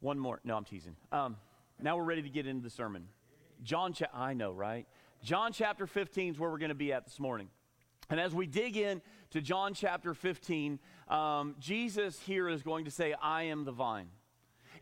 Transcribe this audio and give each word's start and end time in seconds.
One 0.00 0.18
more. 0.18 0.40
No, 0.44 0.56
I'm 0.56 0.64
teasing. 0.64 0.96
Um, 1.12 1.36
now 1.80 1.96
we're 1.96 2.04
ready 2.04 2.22
to 2.22 2.28
get 2.28 2.46
into 2.46 2.62
the 2.62 2.70
sermon. 2.70 3.08
John, 3.62 3.92
cha- 3.92 4.06
I 4.12 4.34
know, 4.34 4.52
right? 4.52 4.86
John 5.22 5.52
chapter 5.52 5.86
15 5.86 6.34
is 6.34 6.38
where 6.38 6.50
we're 6.50 6.58
going 6.58 6.68
to 6.68 6.74
be 6.74 6.92
at 6.92 7.04
this 7.04 7.18
morning. 7.18 7.48
And 8.10 8.20
as 8.20 8.34
we 8.34 8.46
dig 8.46 8.76
in 8.76 9.00
to 9.30 9.40
John 9.40 9.72
chapter 9.72 10.12
15, 10.12 10.78
um, 11.08 11.56
Jesus 11.58 12.20
here 12.20 12.48
is 12.48 12.62
going 12.62 12.84
to 12.84 12.90
say, 12.90 13.14
I 13.20 13.44
am 13.44 13.64
the 13.64 13.72
vine. 13.72 14.08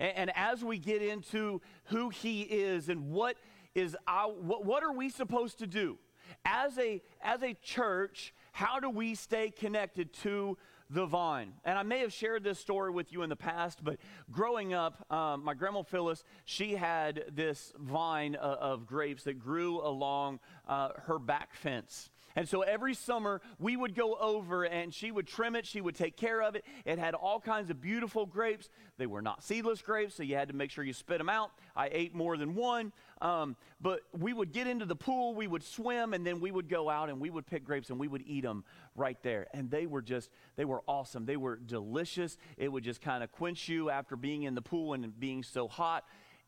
And, 0.00 0.16
and, 0.16 0.32
as 0.34 0.64
we 0.64 0.78
get 0.78 1.02
into 1.02 1.60
who 1.84 2.08
he 2.08 2.42
is 2.42 2.88
and 2.88 3.10
what 3.10 3.36
is 3.74 3.96
our, 4.08 4.32
what 4.32 4.82
are 4.82 4.92
we 4.92 5.08
supposed 5.08 5.58
to 5.60 5.66
do 5.66 5.98
as 6.44 6.78
a, 6.78 7.02
as 7.22 7.42
a 7.42 7.54
church, 7.54 8.34
how 8.52 8.80
do 8.80 8.90
we 8.90 9.14
stay 9.14 9.50
connected 9.50 10.12
to 10.14 10.56
the 10.92 11.06
vine. 11.06 11.54
And 11.64 11.78
I 11.78 11.82
may 11.82 12.00
have 12.00 12.12
shared 12.12 12.44
this 12.44 12.58
story 12.58 12.90
with 12.90 13.12
you 13.12 13.22
in 13.22 13.30
the 13.30 13.36
past, 13.36 13.82
but 13.82 13.98
growing 14.30 14.74
up, 14.74 15.10
um, 15.10 15.44
my 15.44 15.54
grandma 15.54 15.82
Phyllis, 15.82 16.22
she 16.44 16.74
had 16.74 17.24
this 17.32 17.72
vine 17.78 18.36
uh, 18.36 18.56
of 18.60 18.86
grapes 18.86 19.24
that 19.24 19.38
grew 19.38 19.80
along 19.80 20.40
uh, 20.68 20.90
her 21.06 21.18
back 21.18 21.54
fence. 21.54 22.10
And 22.34 22.48
so 22.48 22.62
every 22.62 22.94
summer 22.94 23.40
we 23.58 23.76
would 23.76 23.94
go 23.94 24.14
over 24.14 24.64
and 24.64 24.92
she 24.92 25.10
would 25.10 25.26
trim 25.26 25.54
it, 25.56 25.66
she 25.66 25.80
would 25.80 25.94
take 25.94 26.16
care 26.16 26.42
of 26.42 26.54
it. 26.54 26.64
It 26.84 26.98
had 26.98 27.14
all 27.14 27.40
kinds 27.40 27.70
of 27.70 27.80
beautiful 27.80 28.26
grapes. 28.26 28.68
They 28.98 29.06
were 29.06 29.22
not 29.22 29.42
seedless 29.42 29.82
grapes, 29.82 30.14
so 30.14 30.22
you 30.22 30.36
had 30.36 30.48
to 30.48 30.54
make 30.54 30.70
sure 30.70 30.84
you 30.84 30.92
spit 30.92 31.18
them 31.18 31.28
out. 31.28 31.50
I 31.76 31.88
ate 31.92 32.14
more 32.14 32.36
than 32.36 32.54
one. 32.54 32.92
Um, 33.22 33.54
but 33.80 34.00
we 34.12 34.32
would 34.32 34.52
get 34.52 34.66
into 34.66 34.84
the 34.84 34.96
pool, 34.96 35.34
we 35.34 35.46
would 35.46 35.62
swim, 35.62 36.12
and 36.12 36.26
then 36.26 36.40
we 36.40 36.50
would 36.50 36.68
go 36.68 36.90
out 36.90 37.08
and 37.08 37.20
we 37.20 37.30
would 37.30 37.46
pick 37.46 37.64
grapes 37.64 37.88
and 37.88 37.98
we 37.98 38.08
would 38.08 38.24
eat 38.26 38.42
them 38.42 38.64
right 38.96 39.16
there. 39.22 39.46
And 39.54 39.70
they 39.70 39.86
were 39.86 40.02
just, 40.02 40.28
they 40.56 40.64
were 40.64 40.82
awesome. 40.88 41.24
They 41.24 41.36
were 41.36 41.56
delicious. 41.56 42.36
It 42.58 42.70
would 42.70 42.82
just 42.82 43.00
kind 43.00 43.22
of 43.22 43.30
quench 43.30 43.68
you 43.68 43.90
after 43.90 44.16
being 44.16 44.42
in 44.42 44.56
the 44.56 44.60
pool 44.60 44.92
and 44.92 45.18
being 45.18 45.44
so 45.44 45.68
hot. 45.68 46.04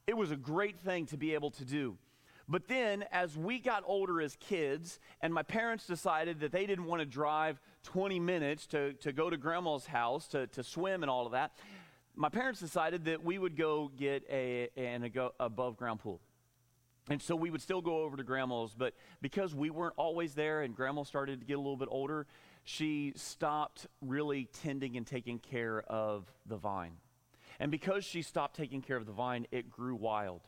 It 0.09 0.17
was 0.17 0.33
a 0.33 0.37
great 0.37 0.81
thing 0.81 1.07
to 1.07 1.17
be 1.17 1.35
able 1.35 1.53
to 1.53 1.65
do. 1.65 1.97
But 2.49 2.67
then, 2.69 3.05
as 3.11 3.39
we 3.39 3.59
got 3.59 3.85
older 3.87 4.21
as 4.21 4.37
kids, 4.37 4.99
and 5.23 5.33
my 5.33 5.43
parents 5.43 5.87
decided 5.87 6.41
that 6.41 6.53
they 6.53 6.67
didn't 6.67 6.85
want 6.85 7.01
to 7.01 7.07
drive 7.07 7.59
20 7.85 8.19
minutes 8.19 8.67
to, 8.67 8.95
to 8.95 9.13
go 9.13 9.31
to 9.31 9.37
grandma's 9.37 9.87
house 9.87 10.27
to, 10.29 10.49
to 10.49 10.63
swim 10.63 11.03
and 11.03 11.09
all 11.09 11.25
of 11.25 11.33
that, 11.33 11.53
my 12.17 12.29
parents 12.29 12.61
decided 12.61 13.07
that 13.07 13.25
we 13.25 13.39
would 13.39 13.57
go 13.57 13.91
get 13.97 14.25
a, 14.29 14.69
an 14.77 15.11
above 15.41 15.77
ground 15.77 16.01
pool. 16.01 16.21
And 17.11 17.21
so 17.21 17.37
we 17.37 17.51
would 17.51 17.61
still 17.61 17.83
go 17.83 17.99
over 18.03 18.17
to 18.17 18.23
grandma's, 18.23 18.75
but 18.77 18.95
because 19.21 19.55
we 19.55 19.69
weren't 19.69 19.95
always 19.97 20.35
there 20.35 20.63
and 20.63 20.75
grandma 20.75 21.03
started 21.03 21.41
to 21.41 21.47
get 21.47 21.55
a 21.55 21.61
little 21.61 21.77
bit 21.77 21.89
older, 21.91 22.27
she 22.65 23.13
stopped 23.15 23.87
really 24.01 24.49
tending 24.63 24.97
and 24.97 25.07
taking 25.07 25.39
care 25.39 25.83
of 25.83 26.33
the 26.47 26.57
vine. 26.57 26.97
And 27.61 27.71
because 27.71 28.05
she 28.05 28.23
stopped 28.23 28.57
taking 28.57 28.81
care 28.81 28.97
of 28.97 29.05
the 29.05 29.13
vine, 29.13 29.47
it 29.53 29.71
grew 29.71 29.95
wild 29.95 30.41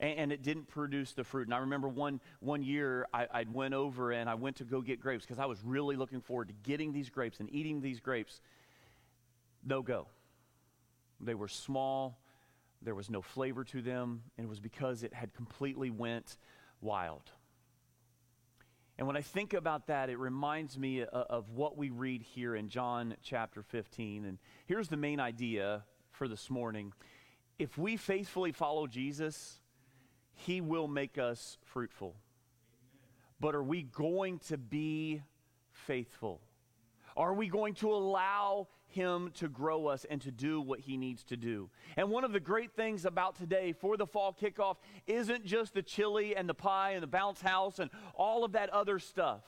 and, 0.00 0.30
it 0.30 0.42
didn't 0.42 0.68
produce 0.68 1.12
the 1.12 1.24
fruit. 1.24 1.48
And 1.48 1.54
I 1.54 1.58
remember 1.58 1.88
one, 1.88 2.20
one 2.40 2.62
year 2.62 3.06
I, 3.12 3.26
I 3.32 3.44
went 3.52 3.74
over 3.74 4.12
and 4.12 4.30
I 4.30 4.34
went 4.34 4.56
to 4.56 4.64
go 4.64 4.80
get 4.80 5.00
grapes 5.00 5.24
because 5.24 5.40
I 5.40 5.46
was 5.46 5.58
really 5.64 5.96
looking 5.96 6.20
forward 6.20 6.48
to 6.48 6.54
getting 6.62 6.92
these 6.92 7.10
grapes 7.10 7.40
and 7.40 7.52
eating 7.52 7.80
these 7.80 7.98
grapes. 7.98 8.40
No 9.64 9.82
go. 9.82 10.06
They 11.20 11.34
were 11.34 11.48
small, 11.48 12.20
there 12.82 12.94
was 12.94 13.10
no 13.10 13.22
flavor 13.22 13.64
to 13.64 13.82
them, 13.82 14.22
and 14.36 14.44
it 14.44 14.48
was 14.48 14.60
because 14.60 15.02
it 15.02 15.12
had 15.12 15.34
completely 15.34 15.90
went 15.90 16.38
wild. 16.80 17.30
And 18.98 19.06
when 19.06 19.16
I 19.16 19.22
think 19.22 19.54
about 19.54 19.86
that, 19.86 20.10
it 20.10 20.18
reminds 20.18 20.76
me 20.78 21.02
of, 21.02 21.08
of 21.08 21.50
what 21.50 21.76
we 21.76 21.90
read 21.90 22.22
here 22.22 22.56
in 22.56 22.68
John 22.68 23.14
chapter 23.22 23.62
15. 23.62 24.24
And 24.24 24.38
here's 24.66 24.88
the 24.88 24.96
main 24.96 25.20
idea 25.20 25.84
for 26.10 26.26
this 26.26 26.50
morning. 26.50 26.92
If 27.58 27.78
we 27.78 27.96
faithfully 27.96 28.52
follow 28.52 28.86
Jesus, 28.86 29.60
he 30.34 30.60
will 30.60 30.88
make 30.88 31.16
us 31.16 31.58
fruitful. 31.62 32.16
But 33.40 33.54
are 33.54 33.62
we 33.62 33.82
going 33.82 34.40
to 34.48 34.58
be 34.58 35.22
faithful? 35.70 36.40
Are 37.16 37.34
we 37.34 37.48
going 37.48 37.74
to 37.74 37.92
allow 37.92 38.68
Him 38.88 39.30
to 39.34 39.48
grow 39.48 39.86
us 39.86 40.04
and 40.08 40.20
to 40.22 40.30
do 40.30 40.60
what 40.60 40.80
He 40.80 40.96
needs 40.96 41.24
to 41.24 41.36
do? 41.36 41.70
And 41.96 42.10
one 42.10 42.24
of 42.24 42.32
the 42.32 42.40
great 42.40 42.72
things 42.72 43.04
about 43.04 43.36
today 43.36 43.72
for 43.72 43.96
the 43.96 44.06
fall 44.06 44.36
kickoff 44.38 44.76
isn't 45.06 45.44
just 45.44 45.74
the 45.74 45.82
chili 45.82 46.36
and 46.36 46.48
the 46.48 46.54
pie 46.54 46.92
and 46.92 47.02
the 47.02 47.08
bounce 47.08 47.40
house 47.40 47.78
and 47.78 47.90
all 48.14 48.44
of 48.44 48.52
that 48.52 48.70
other 48.70 48.98
stuff 48.98 49.42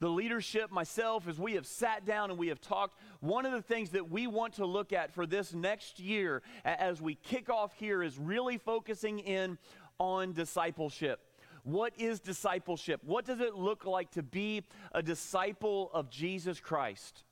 the 0.00 0.08
leadership, 0.10 0.70
myself, 0.70 1.28
as 1.28 1.38
we 1.38 1.54
have 1.54 1.66
sat 1.66 2.04
down 2.04 2.30
and 2.30 2.38
we 2.38 2.48
have 2.48 2.60
talked, 2.60 2.98
one 3.20 3.46
of 3.46 3.52
the 3.52 3.62
things 3.62 3.90
that 3.90 4.10
we 4.10 4.26
want 4.26 4.54
to 4.54 4.66
look 4.66 4.92
at 4.92 5.14
for 5.14 5.26
this 5.26 5.54
next 5.54 5.98
year 5.98 6.42
as 6.64 7.00
we 7.00 7.14
kick 7.14 7.48
off 7.48 7.72
here 7.74 8.02
is 8.02 8.18
really 8.18 8.58
focusing 8.58 9.18
in 9.20 9.56
on 9.98 10.34
discipleship. 10.34 11.20
What 11.62 11.94
is 11.96 12.20
discipleship? 12.20 13.00
What 13.02 13.24
does 13.24 13.40
it 13.40 13.54
look 13.54 13.86
like 13.86 14.10
to 14.10 14.22
be 14.22 14.64
a 14.92 15.02
disciple 15.02 15.90
of 15.94 16.10
Jesus 16.10 16.60
Christ? 16.60 17.24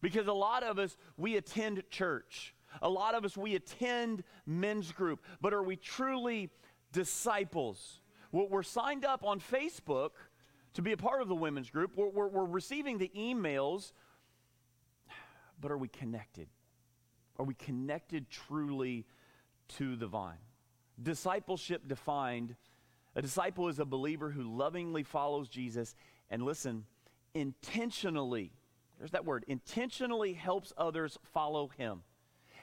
Because 0.00 0.26
a 0.26 0.32
lot 0.32 0.62
of 0.62 0.78
us, 0.78 0.96
we 1.16 1.36
attend 1.36 1.82
church. 1.90 2.54
A 2.82 2.88
lot 2.88 3.14
of 3.14 3.24
us, 3.24 3.36
we 3.36 3.54
attend 3.54 4.24
men's 4.46 4.92
group. 4.92 5.22
But 5.40 5.52
are 5.52 5.62
we 5.62 5.76
truly 5.76 6.50
disciples? 6.92 8.00
Well, 8.32 8.48
we're 8.48 8.62
signed 8.62 9.04
up 9.04 9.24
on 9.24 9.40
Facebook 9.40 10.10
to 10.74 10.82
be 10.82 10.92
a 10.92 10.96
part 10.96 11.20
of 11.20 11.28
the 11.28 11.34
women's 11.34 11.70
group. 11.70 11.96
We're, 11.96 12.08
we're, 12.08 12.28
we're 12.28 12.44
receiving 12.44 12.98
the 12.98 13.10
emails, 13.16 13.92
but 15.60 15.70
are 15.70 15.78
we 15.78 15.88
connected? 15.88 16.48
Are 17.38 17.44
we 17.44 17.54
connected 17.54 18.30
truly 18.30 19.06
to 19.76 19.96
the 19.96 20.06
vine? 20.06 20.38
Discipleship 21.02 21.88
defined 21.88 22.54
a 23.16 23.22
disciple 23.22 23.68
is 23.68 23.78
a 23.78 23.84
believer 23.84 24.30
who 24.30 24.56
lovingly 24.56 25.02
follows 25.02 25.48
Jesus 25.48 25.94
and 26.30 26.42
listen, 26.42 26.84
intentionally, 27.34 28.52
there's 29.00 29.12
that 29.12 29.24
word, 29.24 29.44
intentionally 29.48 30.34
helps 30.34 30.72
others 30.76 31.18
follow 31.32 31.68
him. 31.68 32.02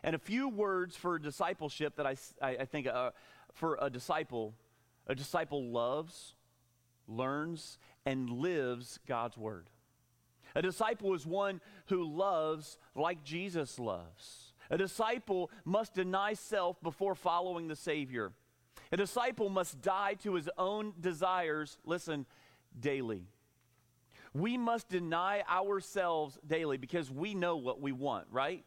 And 0.04 0.16
a 0.16 0.20
few 0.20 0.48
words 0.48 0.96
for 0.96 1.18
discipleship 1.18 1.96
that 1.98 2.06
I, 2.06 2.16
I, 2.40 2.58
I 2.58 2.66
think 2.66 2.88
uh, 2.88 3.12
for 3.54 3.78
a 3.82 3.90
disciple 3.90 4.54
a 5.10 5.16
disciple 5.16 5.64
loves, 5.72 6.36
learns, 7.08 7.80
and 8.06 8.30
lives 8.30 9.00
God's 9.08 9.38
word. 9.38 9.70
A 10.54 10.62
disciple 10.62 11.14
is 11.14 11.26
one 11.26 11.62
who 11.86 12.04
loves 12.04 12.78
like 12.94 13.24
Jesus 13.24 13.80
loves. 13.80 14.54
A 14.70 14.78
disciple 14.78 15.50
must 15.64 15.94
deny 15.94 16.34
self 16.34 16.82
before 16.84 17.16
following 17.16 17.70
the 17.70 17.76
Savior. 17.76 18.34
A 18.92 18.98
disciple 18.98 19.48
must 19.48 19.82
die 19.82 20.16
to 20.24 20.34
his 20.34 20.50
own 20.58 20.94
desires, 21.00 21.78
listen, 21.86 22.26
daily. 22.78 23.24
We 24.38 24.56
must 24.56 24.88
deny 24.88 25.44
ourselves 25.50 26.38
daily 26.46 26.78
because 26.78 27.10
we 27.10 27.34
know 27.34 27.58
what 27.58 27.82
we 27.82 27.92
want, 27.92 28.28
right? 28.30 28.64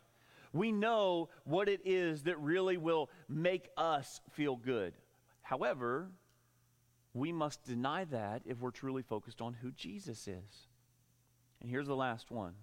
We 0.53 0.73
know 0.73 1.29
what 1.45 1.69
it 1.69 1.83
is 1.85 2.25
that 2.25 2.41
really 2.41 2.77
will 2.77 3.09
make 3.29 3.69
us 3.77 4.21
feel 4.33 4.57
good. 4.57 4.95
However, 5.43 6.11
we 7.15 7.31
must 7.31 7.63
deny 7.63 8.05
that 8.07 8.43
if 8.47 8.61
we're 8.61 8.73
truly 8.73 9.03
focused 9.03 9.41
on 9.41 9.55
who 9.55 9.71
Jesus 9.71 10.27
is. 10.27 10.67
And 11.61 11.71
here's 11.71 11.87
the 11.87 11.95
last 11.95 12.33
one 12.33 12.55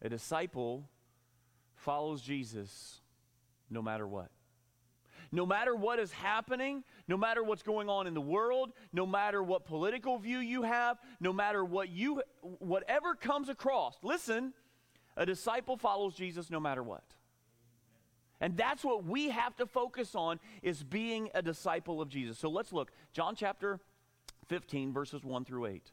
a 0.00 0.08
disciple 0.08 0.88
follows 1.74 2.22
Jesus 2.22 3.00
no 3.68 3.82
matter 3.82 4.06
what. 4.06 4.30
No 5.30 5.44
matter 5.44 5.74
what 5.74 5.98
is 5.98 6.10
happening, 6.10 6.84
no 7.06 7.16
matter 7.16 7.42
what's 7.42 7.62
going 7.62 7.88
on 7.88 8.06
in 8.06 8.14
the 8.14 8.20
world, 8.20 8.72
no 8.92 9.06
matter 9.06 9.42
what 9.42 9.64
political 9.66 10.18
view 10.18 10.38
you 10.38 10.62
have, 10.62 10.98
no 11.20 11.32
matter 11.32 11.64
what 11.64 11.90
you 11.90 12.22
whatever 12.40 13.14
comes 13.14 13.48
across. 13.48 13.96
Listen, 14.02 14.54
a 15.16 15.26
disciple 15.26 15.76
follows 15.76 16.14
Jesus 16.14 16.50
no 16.50 16.60
matter 16.60 16.82
what. 16.82 17.04
And 18.40 18.56
that's 18.56 18.84
what 18.84 19.04
we 19.04 19.30
have 19.30 19.56
to 19.56 19.66
focus 19.66 20.14
on 20.14 20.38
is 20.62 20.82
being 20.82 21.28
a 21.34 21.42
disciple 21.42 22.00
of 22.00 22.08
Jesus. 22.08 22.38
So 22.38 22.48
let's 22.48 22.72
look. 22.72 22.92
John 23.12 23.34
chapter 23.34 23.80
15 24.46 24.92
verses 24.92 25.24
1 25.24 25.44
through 25.44 25.66
8. 25.66 25.92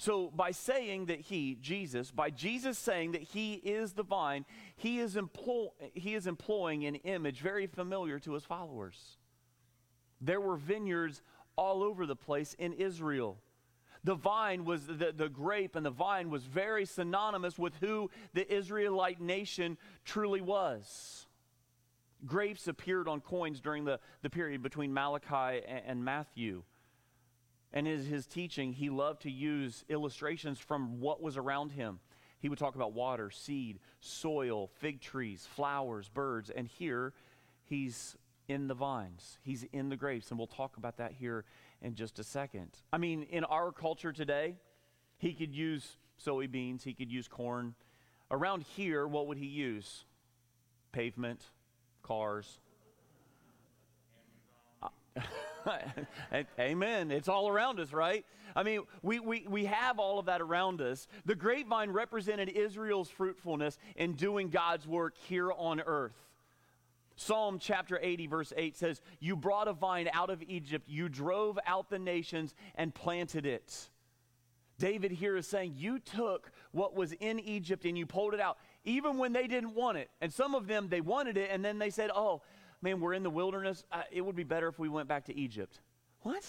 So, 0.00 0.32
by 0.34 0.52
saying 0.52 1.06
that 1.06 1.20
he, 1.20 1.58
Jesus, 1.60 2.10
by 2.10 2.30
Jesus 2.30 2.78
saying 2.78 3.12
that 3.12 3.20
he 3.20 3.52
is 3.52 3.92
the 3.92 4.02
vine, 4.02 4.46
he 4.74 4.98
is, 4.98 5.14
employ, 5.14 5.66
he 5.92 6.14
is 6.14 6.26
employing 6.26 6.86
an 6.86 6.94
image 6.94 7.40
very 7.40 7.66
familiar 7.66 8.18
to 8.20 8.32
his 8.32 8.42
followers. 8.42 9.18
There 10.18 10.40
were 10.40 10.56
vineyards 10.56 11.20
all 11.54 11.82
over 11.82 12.06
the 12.06 12.16
place 12.16 12.56
in 12.58 12.72
Israel. 12.72 13.42
The 14.02 14.14
vine 14.14 14.64
was, 14.64 14.86
the, 14.86 15.12
the 15.14 15.28
grape 15.28 15.76
and 15.76 15.84
the 15.84 15.90
vine 15.90 16.30
was 16.30 16.44
very 16.44 16.86
synonymous 16.86 17.58
with 17.58 17.74
who 17.80 18.10
the 18.32 18.50
Israelite 18.50 19.20
nation 19.20 19.76
truly 20.06 20.40
was. 20.40 21.26
Grapes 22.24 22.68
appeared 22.68 23.06
on 23.06 23.20
coins 23.20 23.60
during 23.60 23.84
the, 23.84 24.00
the 24.22 24.30
period 24.30 24.62
between 24.62 24.94
Malachi 24.94 25.62
and, 25.68 25.82
and 25.84 26.04
Matthew. 26.06 26.62
And 27.72 27.86
in 27.86 28.04
his 28.04 28.26
teaching, 28.26 28.72
he 28.72 28.90
loved 28.90 29.22
to 29.22 29.30
use 29.30 29.84
illustrations 29.88 30.58
from 30.58 31.00
what 31.00 31.22
was 31.22 31.36
around 31.36 31.72
him. 31.72 32.00
He 32.40 32.48
would 32.48 32.58
talk 32.58 32.74
about 32.74 32.92
water, 32.92 33.30
seed, 33.30 33.78
soil, 34.00 34.70
fig 34.78 35.00
trees, 35.00 35.46
flowers, 35.54 36.08
birds. 36.08 36.50
And 36.50 36.66
here, 36.66 37.12
he's 37.64 38.16
in 38.48 38.66
the 38.66 38.74
vines, 38.74 39.38
he's 39.42 39.64
in 39.72 39.88
the 39.88 39.96
grapes. 39.96 40.30
And 40.30 40.38
we'll 40.38 40.48
talk 40.48 40.76
about 40.76 40.96
that 40.96 41.12
here 41.12 41.44
in 41.82 41.94
just 41.94 42.18
a 42.18 42.24
second. 42.24 42.70
I 42.92 42.98
mean, 42.98 43.22
in 43.24 43.44
our 43.44 43.70
culture 43.70 44.12
today, 44.12 44.56
he 45.18 45.34
could 45.34 45.54
use 45.54 45.96
soybeans, 46.24 46.82
he 46.82 46.94
could 46.94 47.12
use 47.12 47.28
corn. 47.28 47.74
Around 48.30 48.62
here, 48.62 49.06
what 49.06 49.26
would 49.28 49.38
he 49.38 49.46
use? 49.46 50.04
Pavement, 50.92 51.44
cars. 52.02 52.58
Amen. 56.58 57.10
It's 57.10 57.28
all 57.28 57.48
around 57.48 57.80
us, 57.80 57.92
right? 57.92 58.24
I 58.54 58.62
mean, 58.62 58.82
we, 59.02 59.20
we, 59.20 59.46
we 59.48 59.64
have 59.66 59.98
all 59.98 60.18
of 60.18 60.26
that 60.26 60.40
around 60.40 60.80
us. 60.80 61.06
The 61.24 61.34
grapevine 61.34 61.90
represented 61.90 62.48
Israel's 62.48 63.08
fruitfulness 63.08 63.78
in 63.96 64.14
doing 64.14 64.50
God's 64.50 64.86
work 64.86 65.16
here 65.16 65.52
on 65.52 65.80
earth. 65.80 66.16
Psalm 67.16 67.58
chapter 67.60 67.98
80, 68.00 68.26
verse 68.28 68.52
8 68.56 68.76
says, 68.76 69.02
You 69.18 69.36
brought 69.36 69.68
a 69.68 69.74
vine 69.74 70.08
out 70.12 70.30
of 70.30 70.42
Egypt, 70.42 70.88
you 70.88 71.08
drove 71.08 71.58
out 71.66 71.90
the 71.90 71.98
nations 71.98 72.54
and 72.74 72.94
planted 72.94 73.44
it. 73.44 73.90
David 74.78 75.12
here 75.12 75.36
is 75.36 75.46
saying, 75.46 75.74
You 75.76 75.98
took 75.98 76.50
what 76.72 76.96
was 76.96 77.12
in 77.12 77.38
Egypt 77.38 77.84
and 77.84 77.98
you 77.98 78.06
pulled 78.06 78.32
it 78.32 78.40
out, 78.40 78.56
even 78.84 79.18
when 79.18 79.34
they 79.34 79.46
didn't 79.46 79.74
want 79.74 79.98
it. 79.98 80.10
And 80.22 80.32
some 80.32 80.54
of 80.54 80.66
them, 80.66 80.88
they 80.88 81.02
wanted 81.02 81.36
it, 81.36 81.50
and 81.52 81.62
then 81.62 81.78
they 81.78 81.90
said, 81.90 82.10
Oh, 82.14 82.40
man, 82.82 83.00
we're 83.00 83.14
in 83.14 83.22
the 83.22 83.30
wilderness. 83.30 83.84
Uh, 83.90 84.02
it 84.10 84.22
would 84.22 84.36
be 84.36 84.44
better 84.44 84.68
if 84.68 84.78
we 84.78 84.88
went 84.88 85.08
back 85.08 85.26
to 85.26 85.36
Egypt. 85.36 85.80
What? 86.22 86.44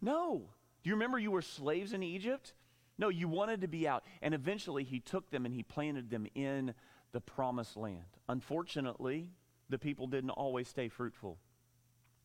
No. 0.00 0.42
Do 0.82 0.90
you 0.90 0.94
remember 0.94 1.18
you 1.18 1.30
were 1.30 1.42
slaves 1.42 1.92
in 1.92 2.02
Egypt? 2.02 2.54
No, 2.98 3.08
you 3.08 3.28
wanted 3.28 3.60
to 3.60 3.68
be 3.68 3.86
out. 3.86 4.04
And 4.22 4.34
eventually 4.34 4.84
he 4.84 5.00
took 5.00 5.30
them 5.30 5.46
and 5.46 5.54
he 5.54 5.62
planted 5.62 6.10
them 6.10 6.26
in 6.34 6.74
the 7.12 7.20
promised 7.20 7.76
land. 7.76 8.04
Unfortunately, 8.28 9.30
the 9.68 9.78
people 9.78 10.06
didn't 10.06 10.30
always 10.30 10.68
stay 10.68 10.88
fruitful 10.88 11.38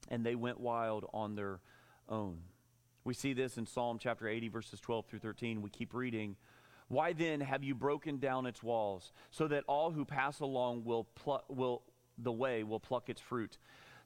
and 0.10 0.26
they 0.26 0.36
went 0.36 0.60
wild 0.60 1.06
on 1.14 1.36
their 1.36 1.60
own. 2.10 2.40
We 3.04 3.14
see 3.14 3.34
this 3.34 3.58
in 3.58 3.66
Psalm 3.66 3.98
chapter 4.00 4.28
80, 4.28 4.50
verses 4.50 4.80
12 4.80 5.06
through 5.06 5.20
13. 5.20 5.62
We 5.62 5.70
keep 5.70 5.94
reading. 5.94 6.36
Why 6.88 7.14
then 7.14 7.42
have 7.42 7.64
you 7.64 7.76
broken 7.76 8.18
down 8.18 8.46
its 8.46 8.62
walls, 8.62 9.12
so 9.32 9.48
that 9.48 9.64
all 9.68 9.92
who 9.92 10.06
pass 10.06 10.40
along 10.40 10.84
will, 10.86 11.06
pl- 11.16 11.44
will 11.50 11.84
the 12.18 12.32
way 12.32 12.64
will 12.64 12.80
pluck 12.80 13.10
its 13.10 13.22
fruit. 13.22 13.58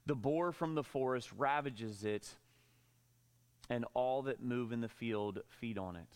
The 0.05 0.15
boar 0.15 0.51
from 0.51 0.75
the 0.75 0.83
forest 0.83 1.29
ravages 1.37 2.03
it, 2.03 2.35
and 3.69 3.85
all 3.93 4.23
that 4.23 4.41
move 4.41 4.71
in 4.71 4.81
the 4.81 4.87
field 4.87 5.39
feed 5.47 5.77
on 5.77 5.95
it. 5.95 6.07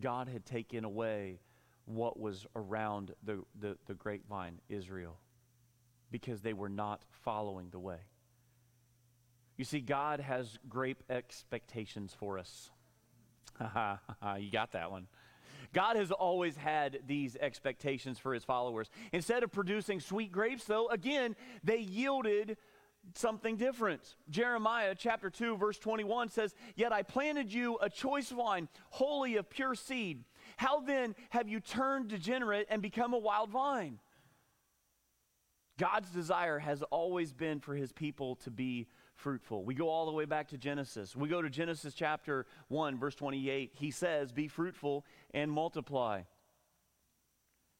God 0.00 0.28
had 0.28 0.44
taken 0.44 0.84
away 0.84 1.40
what 1.86 2.18
was 2.18 2.46
around 2.56 3.12
the, 3.22 3.42
the, 3.58 3.76
the 3.86 3.94
grapevine, 3.94 4.60
Israel, 4.68 5.18
because 6.10 6.40
they 6.40 6.52
were 6.52 6.68
not 6.68 7.02
following 7.10 7.68
the 7.70 7.78
way. 7.78 7.98
You 9.56 9.64
see, 9.64 9.80
God 9.80 10.20
has 10.20 10.58
great 10.68 10.98
expectations 11.08 12.14
for 12.18 12.38
us. 12.38 12.70
you 13.60 14.50
got 14.50 14.72
that 14.72 14.90
one. 14.90 15.06
God 15.72 15.96
has 15.96 16.10
always 16.10 16.56
had 16.56 17.00
these 17.06 17.36
expectations 17.36 18.18
for 18.18 18.34
his 18.34 18.44
followers. 18.44 18.90
Instead 19.12 19.42
of 19.42 19.52
producing 19.52 20.00
sweet 20.00 20.32
grapes, 20.32 20.64
though, 20.64 20.88
again, 20.88 21.36
they 21.62 21.78
yielded 21.78 22.56
something 23.14 23.56
different. 23.56 24.14
Jeremiah 24.30 24.94
chapter 24.96 25.30
2, 25.30 25.56
verse 25.56 25.78
21 25.78 26.30
says, 26.30 26.54
Yet 26.74 26.92
I 26.92 27.02
planted 27.02 27.52
you 27.52 27.78
a 27.80 27.90
choice 27.90 28.30
vine, 28.30 28.68
wholly 28.90 29.36
of 29.36 29.50
pure 29.50 29.74
seed. 29.74 30.24
How 30.56 30.80
then 30.80 31.14
have 31.30 31.48
you 31.48 31.60
turned 31.60 32.08
degenerate 32.08 32.66
and 32.70 32.80
become 32.80 33.12
a 33.12 33.18
wild 33.18 33.50
vine? 33.50 33.98
God's 35.78 36.10
desire 36.10 36.58
has 36.60 36.82
always 36.82 37.32
been 37.32 37.60
for 37.60 37.74
his 37.74 37.92
people 37.92 38.36
to 38.36 38.50
be 38.50 38.86
fruitful. 39.24 39.64
We 39.64 39.74
go 39.74 39.88
all 39.88 40.04
the 40.04 40.12
way 40.12 40.26
back 40.26 40.48
to 40.48 40.58
Genesis. 40.58 41.16
We 41.16 41.30
go 41.30 41.40
to 41.40 41.48
Genesis 41.48 41.94
chapter 41.94 42.44
1, 42.68 42.98
verse 42.98 43.14
28. 43.14 43.72
He 43.72 43.90
says, 43.90 44.32
Be 44.32 44.48
fruitful 44.48 45.06
and 45.32 45.50
multiply. 45.50 46.24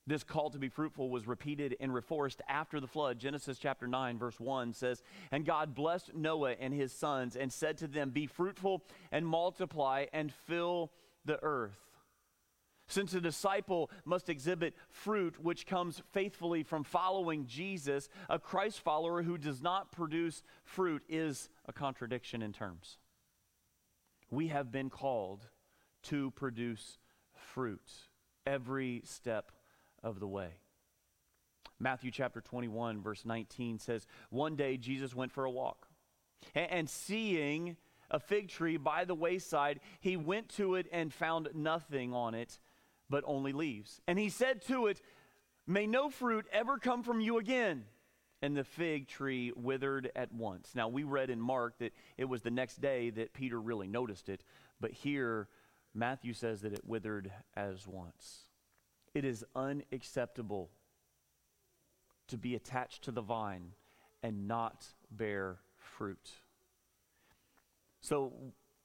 This 0.07 0.25
call 0.25 0.49
to 0.49 0.59
be 0.59 0.71
fruitful 0.71 1.11
was 1.11 1.27
repeated 1.27 1.77
and 1.81 1.93
reinforced 1.93 2.41
after 2.49 2.81
the 2.81 2.87
flood. 2.87 3.19
Genesis 3.19 3.59
chapter 3.59 3.87
9, 3.87 4.19
verse 4.19 4.41
1 4.41 4.73
says, 4.73 5.03
And 5.31 5.45
God 5.45 5.75
blessed 5.75 6.15
Noah 6.15 6.53
and 6.59 6.73
his 6.73 6.93
sons 6.93 7.37
and 7.37 7.53
said 7.53 7.77
to 7.79 7.89
them, 7.89 8.09
Be 8.09 8.27
fruitful 8.27 8.83
and 9.13 9.27
multiply 9.27 10.07
and 10.15 10.33
fill 10.33 10.93
the 11.27 11.39
earth. 11.43 11.94
Since 12.87 13.15
a 13.15 13.21
disciple 13.21 13.91
must 14.05 14.29
exhibit 14.29 14.75
fruit 14.91 15.43
which 15.43 15.67
comes 15.67 16.03
faithfully 16.13 16.63
from 16.63 16.85
following 16.85 17.47
Jesus, 17.47 18.09
a 18.29 18.39
Christ 18.39 18.81
follower 18.81 19.23
who 19.23 19.39
does 19.39 19.63
not 19.63 19.91
produce 19.91 20.43
fruit 20.65 21.03
is 21.09 21.49
a 21.67 21.73
contradiction 21.73 22.43
in 22.43 22.53
terms. 22.53 22.99
We 24.31 24.49
have 24.49 24.71
been 24.71 24.91
called 24.91 25.47
to 26.05 26.31
produce 26.33 26.99
fruit 27.35 27.91
every 28.47 29.03
step 29.05 29.53
of 30.03 30.21
the 30.21 30.29
way. 30.29 30.51
Matthew 31.81 32.11
chapter 32.11 32.41
21, 32.41 33.03
verse 33.03 33.25
19 33.25 33.79
says, 33.79 34.07
One 34.31 34.57
day 34.57 34.77
Jesus 34.77 35.15
went 35.15 35.33
for 35.33 35.45
a 35.45 35.51
walk, 35.51 35.89
and, 36.55 36.89
seeing 36.89 37.77
a 38.11 38.21
fig 38.21 38.49
tree 38.49 38.77
by 38.77 39.05
the 39.05 39.15
wayside, 39.15 39.81
he 40.01 40.17
went 40.17 40.49
to 40.51 40.75
it 40.75 40.87
and 40.93 41.13
found 41.13 41.49
nothing 41.55 42.13
on 42.13 42.35
it 42.35 42.59
but 43.09 43.25
only 43.27 43.53
leaves. 43.53 44.01
And 44.07 44.19
he 44.19 44.29
said 44.29 44.63
to 44.67 44.87
it, 44.87 45.01
May 45.67 45.87
no 45.87 46.11
fruit 46.11 46.47
ever 46.53 46.79
come 46.79 47.03
from 47.03 47.21
you 47.21 47.39
again. 47.39 47.85
And 48.43 48.57
the 48.57 48.65
fig 48.65 49.09
tree 49.09 49.53
withered 49.57 50.11
at 50.15 50.31
once. 50.31 50.73
Now, 50.75 50.89
we 50.89 51.03
read 51.03 51.31
in 51.31 51.41
Mark 51.41 51.79
that 51.79 51.95
it 52.19 52.27
was 52.27 52.43
the 52.43 52.51
next 52.51 52.81
day 52.81 53.09
that 53.11 53.33
Peter 53.33 53.59
really 53.59 53.87
noticed 53.87 54.29
it, 54.29 54.45
but 54.81 54.91
here 54.91 55.49
Matthew 55.95 56.35
says 56.35 56.61
that 56.61 56.75
it 56.75 56.85
withered 56.85 57.33
as 57.57 57.87
once. 57.87 58.41
It 59.15 59.25
is 59.25 59.45
unacceptable 59.57 60.71
to 62.29 62.37
be 62.37 62.55
attached 62.55 63.05
to 63.05 63.13
the 63.13 63.23
vine 63.23 63.73
and 64.23 64.49
not 64.49 64.87
bear 65.11 65.59
fruit. 65.77 66.31
So, 68.01 68.33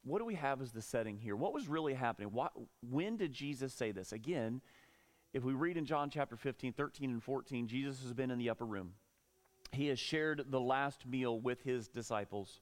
what 0.09 0.19
do 0.19 0.25
we 0.25 0.35
have 0.35 0.61
as 0.61 0.71
the 0.71 0.81
setting 0.81 1.17
here? 1.17 1.35
What 1.35 1.53
was 1.53 1.67
really 1.67 1.93
happening? 1.93 2.29
What, 2.31 2.51
when 2.89 3.15
did 3.15 3.31
Jesus 3.31 3.73
say 3.73 3.91
this? 3.91 4.11
Again, 4.11 4.61
if 5.33 5.43
we 5.43 5.53
read 5.53 5.77
in 5.77 5.85
John 5.85 6.09
chapter 6.09 6.35
15, 6.35 6.73
13, 6.73 7.11
and 7.11 7.23
14, 7.23 7.67
Jesus 7.67 8.01
has 8.01 8.13
been 8.13 8.31
in 8.31 8.39
the 8.39 8.49
upper 8.49 8.65
room. 8.65 8.93
He 9.71 9.87
has 9.87 9.99
shared 9.99 10.45
the 10.49 10.59
last 10.59 11.05
meal 11.05 11.39
with 11.39 11.61
his 11.61 11.87
disciples. 11.87 12.59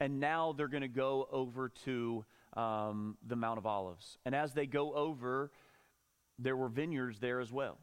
And 0.00 0.20
now 0.20 0.52
they're 0.52 0.68
going 0.68 0.82
to 0.82 0.88
go 0.88 1.26
over 1.32 1.70
to 1.86 2.26
um, 2.54 3.16
the 3.26 3.36
Mount 3.36 3.56
of 3.56 3.64
Olives. 3.64 4.18
And 4.26 4.34
as 4.34 4.52
they 4.52 4.66
go 4.66 4.92
over, 4.94 5.50
there 6.38 6.56
were 6.56 6.68
vineyards 6.68 7.18
there 7.18 7.40
as 7.40 7.50
well. 7.50 7.78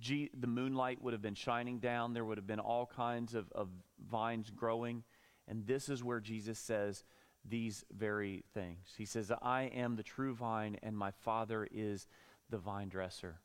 G- 0.00 0.30
the 0.36 0.48
moonlight 0.48 1.00
would 1.00 1.12
have 1.12 1.22
been 1.22 1.36
shining 1.36 1.78
down, 1.78 2.14
there 2.14 2.24
would 2.24 2.38
have 2.38 2.48
been 2.48 2.58
all 2.58 2.86
kinds 2.86 3.36
of, 3.36 3.50
of 3.52 3.68
vines 4.10 4.50
growing. 4.50 5.04
And 5.46 5.64
this 5.68 5.88
is 5.88 6.02
where 6.02 6.18
Jesus 6.18 6.58
says, 6.58 7.04
these 7.48 7.84
very 7.96 8.44
things. 8.54 8.94
He 8.96 9.04
says, 9.04 9.30
I 9.42 9.64
am 9.74 9.96
the 9.96 10.02
true 10.02 10.34
vine, 10.34 10.78
and 10.82 10.96
my 10.96 11.10
Father 11.10 11.68
is 11.70 12.06
the 12.50 12.58
vine 12.58 12.88
dresser. 12.88 13.40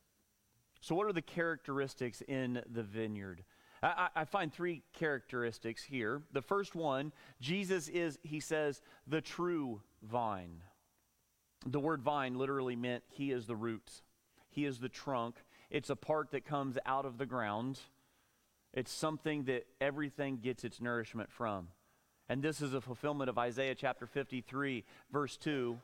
So, 0.80 0.94
what 0.94 1.06
are 1.06 1.12
the 1.12 1.22
characteristics 1.22 2.22
in 2.26 2.62
the 2.70 2.82
vineyard? 2.82 3.44
I, 3.82 4.08
I, 4.14 4.24
find 4.24 4.52
three 4.52 4.82
characteristics 4.92 5.82
here. 5.82 6.22
The 6.32 6.42
first 6.42 6.74
one, 6.74 7.12
Jesus 7.40 7.88
is, 7.88 8.18
he 8.22 8.40
says, 8.40 8.82
the 9.06 9.22
true 9.22 9.80
vine. 10.02 10.62
The 11.66 11.80
word 11.80 12.02
vine 12.02 12.36
literally 12.36 12.76
meant 12.76 13.04
he 13.08 13.32
is 13.32 13.46
the 13.46 13.56
root, 13.56 14.02
he 14.50 14.64
is 14.64 14.78
the 14.78 14.88
trunk. 14.88 15.36
It's 15.70 15.90
a 15.90 15.96
part 15.96 16.32
that 16.32 16.44
comes 16.44 16.76
out 16.84 17.06
of 17.06 17.16
the 17.16 17.26
ground, 17.26 17.78
it's 18.72 18.92
something 18.92 19.44
that 19.44 19.66
everything 19.80 20.38
gets 20.38 20.64
its 20.64 20.80
nourishment 20.80 21.30
from. 21.30 21.68
And 22.30 22.40
this 22.40 22.62
is 22.62 22.74
a 22.74 22.80
fulfillment 22.80 23.28
of 23.28 23.38
Isaiah 23.38 23.74
chapter 23.74 24.06
53, 24.06 24.84
verse 25.12 25.36
2. 25.38 25.76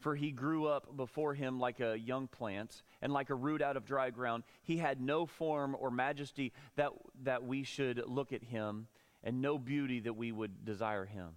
For 0.00 0.16
he 0.16 0.32
grew 0.32 0.66
up 0.66 0.96
before 0.96 1.34
him 1.34 1.60
like 1.60 1.78
a 1.78 1.96
young 1.96 2.26
plant, 2.26 2.82
and 3.00 3.12
like 3.12 3.30
a 3.30 3.36
root 3.36 3.62
out 3.62 3.76
of 3.76 3.86
dry 3.86 4.10
ground. 4.10 4.42
He 4.64 4.78
had 4.78 5.00
no 5.00 5.24
form 5.24 5.76
or 5.78 5.92
majesty 5.92 6.52
that, 6.74 6.90
that 7.22 7.44
we 7.44 7.62
should 7.62 8.02
look 8.08 8.32
at 8.32 8.42
him, 8.42 8.88
and 9.22 9.40
no 9.40 9.56
beauty 9.56 10.00
that 10.00 10.14
we 10.14 10.32
would 10.32 10.64
desire 10.64 11.04
him. 11.04 11.28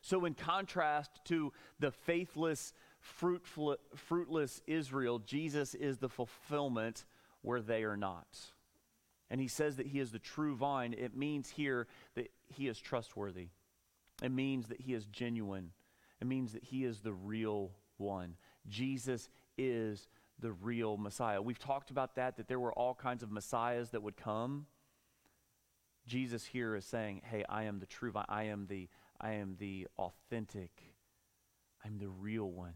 So, 0.00 0.24
in 0.24 0.32
contrast 0.32 1.10
to 1.26 1.52
the 1.78 1.90
faithless, 1.90 2.72
fruitful, 3.00 3.76
fruitless 3.94 4.62
Israel, 4.66 5.18
Jesus 5.18 5.74
is 5.74 5.98
the 5.98 6.08
fulfillment 6.08 7.04
where 7.42 7.60
they 7.60 7.84
are 7.84 7.98
not. 7.98 8.26
And 9.32 9.40
he 9.40 9.48
says 9.48 9.76
that 9.76 9.86
he 9.86 9.98
is 9.98 10.12
the 10.12 10.18
true 10.18 10.54
vine. 10.54 10.94
It 10.96 11.16
means 11.16 11.48
here 11.48 11.86
that 12.16 12.30
he 12.52 12.68
is 12.68 12.78
trustworthy, 12.78 13.48
it 14.22 14.30
means 14.30 14.68
that 14.68 14.80
he 14.80 14.94
is 14.94 15.04
genuine, 15.06 15.72
it 16.20 16.26
means 16.26 16.52
that 16.52 16.64
he 16.64 16.84
is 16.84 17.00
the 17.00 17.12
real 17.12 17.72
one. 17.96 18.36
Jesus 18.68 19.28
is 19.58 20.08
the 20.38 20.52
real 20.52 20.96
Messiah. 20.96 21.42
We've 21.42 21.58
talked 21.58 21.90
about 21.90 22.16
that, 22.16 22.36
that 22.36 22.48
there 22.48 22.60
were 22.60 22.72
all 22.72 22.94
kinds 22.94 23.22
of 23.22 23.30
Messiahs 23.30 23.90
that 23.90 24.02
would 24.02 24.16
come. 24.16 24.66
Jesus 26.06 26.44
here 26.44 26.74
is 26.76 26.84
saying, 26.84 27.22
Hey, 27.24 27.44
I 27.48 27.64
am 27.64 27.78
the 27.78 27.86
true. 27.86 28.12
I 28.28 28.44
am 28.44 28.66
the, 28.66 28.88
I 29.20 29.32
am 29.32 29.56
the 29.58 29.88
authentic. 29.98 30.70
I'm 31.84 31.98
the 31.98 32.08
real 32.08 32.50
one. 32.50 32.74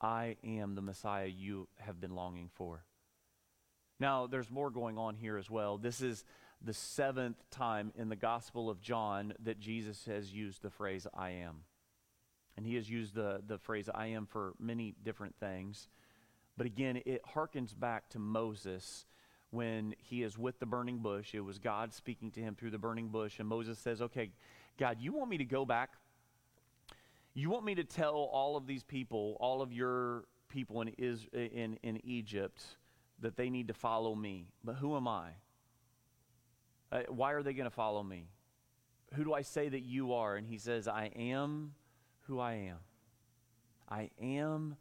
I 0.00 0.36
am 0.44 0.74
the 0.74 0.82
Messiah 0.82 1.26
you 1.26 1.68
have 1.78 2.00
been 2.00 2.14
longing 2.14 2.50
for. 2.54 2.84
Now, 4.00 4.26
there's 4.26 4.50
more 4.50 4.70
going 4.70 4.98
on 4.98 5.14
here 5.14 5.36
as 5.36 5.48
well. 5.48 5.78
This 5.78 6.00
is 6.00 6.24
the 6.64 6.74
seventh 6.74 7.42
time 7.50 7.92
in 7.96 8.08
the 8.08 8.16
Gospel 8.16 8.70
of 8.70 8.80
John 8.80 9.34
that 9.42 9.58
Jesus 9.58 10.04
has 10.06 10.32
used 10.32 10.62
the 10.62 10.70
phrase, 10.70 11.06
I 11.14 11.30
am. 11.30 11.64
And 12.56 12.66
he 12.66 12.76
has 12.76 12.88
used 12.88 13.14
the, 13.14 13.42
the 13.46 13.58
phrase 13.58 13.88
I 13.92 14.08
am 14.08 14.26
for 14.26 14.54
many 14.58 14.94
different 15.02 15.34
things. 15.40 15.88
But 16.56 16.66
again, 16.66 17.00
it 17.06 17.22
harkens 17.34 17.78
back 17.78 18.10
to 18.10 18.18
Moses 18.18 19.06
when 19.50 19.94
he 19.98 20.22
is 20.22 20.38
with 20.38 20.58
the 20.58 20.66
burning 20.66 20.98
bush. 20.98 21.34
It 21.34 21.40
was 21.40 21.58
God 21.58 21.92
speaking 21.94 22.30
to 22.32 22.40
him 22.40 22.54
through 22.54 22.70
the 22.70 22.78
burning 22.78 23.08
bush. 23.08 23.38
And 23.38 23.48
Moses 23.48 23.78
says, 23.78 24.02
Okay, 24.02 24.30
God, 24.78 24.98
you 25.00 25.12
want 25.12 25.30
me 25.30 25.38
to 25.38 25.44
go 25.44 25.64
back? 25.64 25.94
You 27.34 27.48
want 27.48 27.64
me 27.64 27.74
to 27.76 27.84
tell 27.84 28.14
all 28.14 28.56
of 28.56 28.66
these 28.66 28.84
people, 28.84 29.38
all 29.40 29.62
of 29.62 29.72
your 29.72 30.24
people 30.50 30.82
in, 30.82 30.88
is, 30.98 31.26
in, 31.32 31.78
in 31.82 32.04
Egypt, 32.04 32.62
that 33.20 33.36
they 33.36 33.48
need 33.48 33.68
to 33.68 33.74
follow 33.74 34.14
me. 34.14 34.48
But 34.62 34.74
who 34.74 34.96
am 34.96 35.08
I? 35.08 35.30
Uh, 36.92 37.00
why 37.08 37.32
are 37.32 37.42
they 37.42 37.54
going 37.54 37.64
to 37.64 37.74
follow 37.74 38.02
me? 38.02 38.28
Who 39.14 39.24
do 39.24 39.32
I 39.32 39.42
say 39.42 39.68
that 39.68 39.80
you 39.80 40.12
are? 40.12 40.36
And 40.36 40.46
he 40.46 40.58
says, 40.58 40.86
I 40.86 41.10
am 41.16 41.72
who 42.26 42.38
I 42.38 42.52
am. 42.52 42.78
I 43.88 44.10
am 44.20 44.76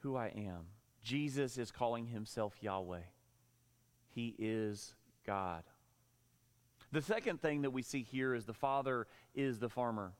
who 0.00 0.16
I 0.16 0.26
am. 0.36 0.66
Jesus 1.02 1.56
is 1.56 1.70
calling 1.70 2.06
himself 2.06 2.54
Yahweh. 2.60 3.00
He 4.10 4.34
is 4.38 4.94
God. 5.24 5.62
The 6.90 7.02
second 7.02 7.40
thing 7.40 7.62
that 7.62 7.70
we 7.70 7.82
see 7.82 8.02
here 8.02 8.34
is 8.34 8.44
the 8.44 8.52
Father 8.52 9.06
is 9.34 9.58
the 9.58 9.68
farmer. 9.68 10.14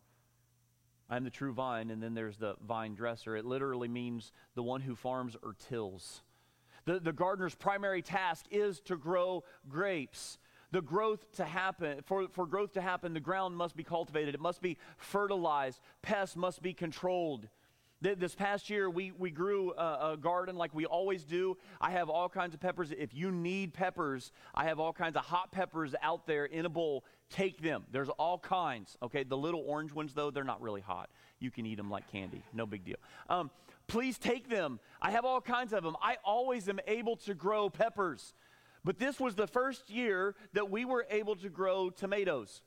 I'm 1.08 1.24
the 1.24 1.30
true 1.30 1.52
vine, 1.52 1.90
and 1.90 2.02
then 2.02 2.14
there's 2.14 2.36
the 2.36 2.56
vine 2.66 2.94
dresser. 2.94 3.36
It 3.36 3.44
literally 3.44 3.88
means 3.88 4.32
the 4.54 4.62
one 4.62 4.80
who 4.80 4.94
farms 4.96 5.36
or 5.42 5.54
tills. 5.68 6.22
The, 6.84 7.00
the 7.00 7.12
gardener's 7.12 7.54
primary 7.54 8.02
task 8.02 8.46
is 8.50 8.80
to 8.82 8.96
grow 8.96 9.44
grapes 9.68 10.38
the 10.76 10.82
growth 10.82 11.32
to 11.32 11.44
happen 11.46 12.02
for, 12.04 12.28
for 12.28 12.44
growth 12.44 12.74
to 12.74 12.82
happen 12.82 13.14
the 13.14 13.18
ground 13.20 13.56
must 13.56 13.74
be 13.74 13.82
cultivated. 13.82 14.34
It 14.34 14.42
must 14.42 14.60
be 14.60 14.76
fertilized. 14.98 15.80
Pests 16.02 16.36
must 16.36 16.60
be 16.60 16.74
controlled. 16.74 17.48
This 18.02 18.34
past 18.34 18.68
year 18.68 18.90
we, 18.90 19.10
we 19.10 19.30
grew 19.30 19.72
a, 19.72 20.12
a, 20.12 20.16
garden 20.18 20.54
like 20.54 20.74
we 20.74 20.84
always 20.84 21.24
do. 21.24 21.56
I 21.80 21.92
have 21.92 22.10
all 22.10 22.28
kinds 22.28 22.52
of 22.52 22.60
peppers. 22.60 22.92
If 22.92 23.14
you 23.14 23.30
need 23.30 23.72
peppers 23.72 24.32
i 24.54 24.64
have 24.64 24.78
all 24.78 24.92
kinds 24.92 25.16
of 25.16 25.24
hot 25.24 25.50
peppers 25.50 25.94
out 26.02 26.26
there 26.26 26.44
in 26.44 26.66
a 26.66 26.68
bowl. 26.68 27.06
Take 27.30 27.62
them. 27.62 27.84
There's 27.90 28.10
all 28.10 28.38
kinds 28.38 28.98
okay? 29.02 29.24
The 29.24 29.36
little 29.36 29.64
orange 29.66 29.94
ones 29.94 30.12
though 30.12 30.30
they're 30.30 30.44
not 30.44 30.60
really 30.60 30.82
hot. 30.82 31.08
You 31.40 31.50
can 31.50 31.64
eat 31.64 31.76
them 31.76 31.88
like 31.88 32.06
candy. 32.12 32.42
No 32.52 32.66
big 32.66 32.84
deal. 32.84 32.96
Um, 33.30 33.50
please 33.86 34.18
take 34.18 34.50
them. 34.50 34.78
I 35.00 35.12
have 35.12 35.24
all 35.24 35.40
kinds 35.40 35.72
of 35.72 35.82
them. 35.82 35.96
I 36.02 36.18
always 36.22 36.68
am 36.68 36.80
able 36.86 37.16
to 37.16 37.32
grow 37.32 37.70
peppers 37.70 38.34
but 38.86 39.00
this 39.00 39.18
was 39.18 39.34
the 39.34 39.48
first 39.48 39.90
year 39.90 40.36
that 40.52 40.70
we 40.70 40.84
were 40.84 41.04
able 41.10 41.34
to 41.34 41.48
grow 41.48 41.90
tomatoes. 41.90 42.62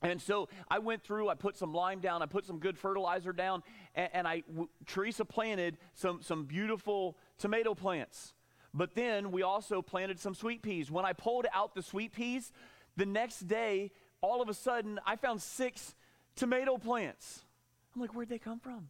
And 0.00 0.20
so 0.20 0.48
I 0.70 0.78
went 0.78 1.02
through, 1.02 1.28
I 1.28 1.34
put 1.34 1.54
some 1.54 1.74
lime 1.74 2.00
down, 2.00 2.22
I 2.22 2.26
put 2.26 2.46
some 2.46 2.58
good 2.58 2.78
fertilizer 2.78 3.34
down, 3.34 3.62
and, 3.94 4.08
and 4.14 4.26
I, 4.26 4.40
w- 4.48 4.70
Teresa 4.86 5.26
planted 5.26 5.76
some, 5.92 6.22
some 6.22 6.46
beautiful 6.46 7.18
tomato 7.36 7.74
plants. 7.74 8.32
But 8.72 8.94
then 8.94 9.32
we 9.32 9.42
also 9.42 9.82
planted 9.82 10.18
some 10.18 10.34
sweet 10.34 10.62
peas. 10.62 10.90
When 10.90 11.04
I 11.04 11.12
pulled 11.12 11.44
out 11.52 11.74
the 11.74 11.82
sweet 11.82 12.14
peas, 12.14 12.52
the 12.96 13.04
next 13.04 13.40
day, 13.40 13.90
all 14.22 14.40
of 14.40 14.48
a 14.48 14.54
sudden, 14.54 14.98
I 15.04 15.16
found 15.16 15.42
six 15.42 15.94
tomato 16.36 16.78
plants. 16.78 17.44
I'm 17.94 18.00
like, 18.00 18.14
where'd 18.14 18.30
they 18.30 18.38
come 18.38 18.60
from? 18.60 18.88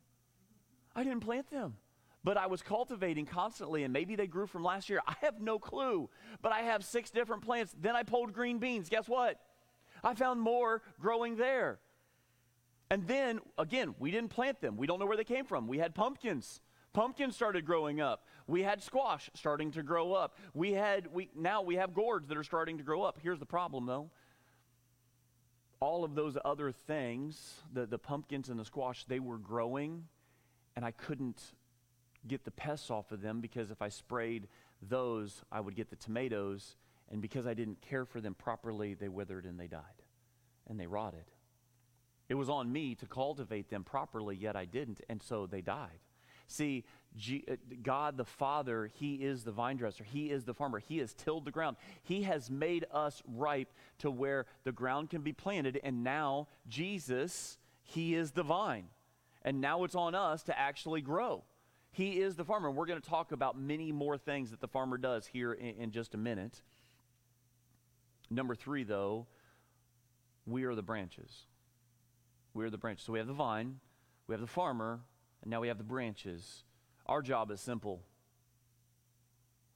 I 0.94 1.02
didn't 1.02 1.22
plant 1.22 1.50
them 1.50 1.78
but 2.22 2.36
I 2.36 2.46
was 2.46 2.62
cultivating 2.62 3.26
constantly, 3.26 3.82
and 3.84 3.92
maybe 3.92 4.14
they 4.14 4.26
grew 4.26 4.46
from 4.46 4.62
last 4.62 4.90
year. 4.90 5.00
I 5.06 5.14
have 5.22 5.40
no 5.40 5.58
clue, 5.58 6.10
but 6.42 6.52
I 6.52 6.60
have 6.60 6.84
six 6.84 7.10
different 7.10 7.42
plants. 7.42 7.74
Then 7.80 7.96
I 7.96 8.02
pulled 8.02 8.32
green 8.32 8.58
beans. 8.58 8.88
Guess 8.88 9.08
what? 9.08 9.40
I 10.04 10.14
found 10.14 10.40
more 10.40 10.82
growing 11.00 11.36
there. 11.36 11.78
And 12.90 13.06
then, 13.06 13.40
again, 13.56 13.94
we 13.98 14.10
didn't 14.10 14.30
plant 14.30 14.60
them. 14.60 14.76
We 14.76 14.86
don't 14.86 14.98
know 14.98 15.06
where 15.06 15.16
they 15.16 15.24
came 15.24 15.44
from. 15.44 15.68
We 15.68 15.78
had 15.78 15.94
pumpkins. 15.94 16.60
Pumpkins 16.92 17.36
started 17.36 17.64
growing 17.64 18.00
up. 18.00 18.26
We 18.48 18.62
had 18.62 18.82
squash 18.82 19.30
starting 19.34 19.70
to 19.72 19.82
grow 19.82 20.12
up. 20.12 20.36
We 20.54 20.72
had, 20.72 21.06
we, 21.12 21.30
now 21.36 21.62
we 21.62 21.76
have 21.76 21.94
gourds 21.94 22.26
that 22.28 22.36
are 22.36 22.42
starting 22.42 22.78
to 22.78 22.84
grow 22.84 23.02
up. 23.02 23.18
Here's 23.22 23.38
the 23.38 23.46
problem, 23.46 23.86
though. 23.86 24.10
All 25.78 26.04
of 26.04 26.14
those 26.14 26.36
other 26.44 26.72
things, 26.72 27.62
the, 27.72 27.86
the 27.86 27.98
pumpkins 27.98 28.48
and 28.48 28.58
the 28.58 28.64
squash, 28.64 29.04
they 29.04 29.20
were 29.20 29.38
growing, 29.38 30.04
and 30.74 30.84
I 30.84 30.90
couldn't 30.90 31.40
get 32.26 32.44
the 32.44 32.50
pests 32.50 32.90
off 32.90 33.12
of 33.12 33.22
them 33.22 33.40
because 33.40 33.70
if 33.70 33.82
I 33.82 33.88
sprayed 33.88 34.48
those, 34.82 35.42
I 35.50 35.60
would 35.60 35.74
get 35.74 35.90
the 35.90 35.96
tomatoes. 35.96 36.76
And 37.10 37.20
because 37.20 37.46
I 37.46 37.54
didn't 37.54 37.80
care 37.80 38.04
for 38.04 38.20
them 38.20 38.34
properly, 38.34 38.94
they 38.94 39.08
withered 39.08 39.44
and 39.44 39.58
they 39.58 39.66
died 39.66 39.82
and 40.68 40.78
they 40.78 40.86
rotted. 40.86 41.24
It 42.28 42.34
was 42.34 42.48
on 42.48 42.70
me 42.70 42.94
to 42.94 43.06
cultivate 43.06 43.70
them 43.70 43.82
properly, 43.82 44.36
yet 44.36 44.54
I 44.54 44.64
didn't, 44.64 45.00
and 45.08 45.20
so 45.20 45.46
they 45.46 45.60
died. 45.60 45.98
See, 46.46 46.84
G- 47.16 47.44
uh, 47.50 47.56
God 47.82 48.16
the 48.16 48.24
Father, 48.24 48.90
He 48.94 49.16
is 49.16 49.42
the 49.42 49.50
vine 49.50 49.76
dresser. 49.76 50.04
He 50.04 50.30
is 50.30 50.44
the 50.44 50.54
farmer. 50.54 50.78
He 50.78 50.98
has 50.98 51.12
tilled 51.12 51.44
the 51.44 51.50
ground. 51.50 51.76
He 52.02 52.22
has 52.22 52.48
made 52.48 52.84
us 52.92 53.22
ripe 53.26 53.72
to 53.98 54.10
where 54.10 54.46
the 54.62 54.72
ground 54.72 55.10
can 55.10 55.22
be 55.22 55.32
planted. 55.32 55.80
And 55.82 56.04
now, 56.04 56.46
Jesus, 56.68 57.58
He 57.82 58.14
is 58.14 58.30
the 58.32 58.44
vine. 58.44 58.86
And 59.42 59.60
now 59.60 59.82
it's 59.84 59.94
on 59.94 60.14
us 60.14 60.44
to 60.44 60.58
actually 60.58 61.00
grow. 61.00 61.42
He 61.92 62.20
is 62.20 62.36
the 62.36 62.44
farmer. 62.44 62.68
And 62.68 62.76
We're 62.76 62.86
going 62.86 63.00
to 63.00 63.08
talk 63.08 63.32
about 63.32 63.58
many 63.58 63.92
more 63.92 64.16
things 64.16 64.50
that 64.50 64.60
the 64.60 64.68
farmer 64.68 64.96
does 64.96 65.26
here 65.26 65.52
in, 65.52 65.74
in 65.76 65.90
just 65.90 66.14
a 66.14 66.18
minute. 66.18 66.62
Number 68.30 68.54
three, 68.54 68.84
though, 68.84 69.26
we 70.46 70.64
are 70.64 70.74
the 70.74 70.82
branches. 70.82 71.46
We 72.54 72.64
are 72.64 72.70
the 72.70 72.78
branches. 72.78 73.06
So 73.06 73.12
we 73.12 73.18
have 73.18 73.28
the 73.28 73.34
vine, 73.34 73.80
we 74.26 74.34
have 74.34 74.40
the 74.40 74.46
farmer, 74.46 75.00
and 75.42 75.50
now 75.50 75.60
we 75.60 75.68
have 75.68 75.78
the 75.78 75.84
branches. 75.84 76.64
Our 77.06 77.22
job 77.22 77.50
is 77.50 77.60
simple. 77.60 78.02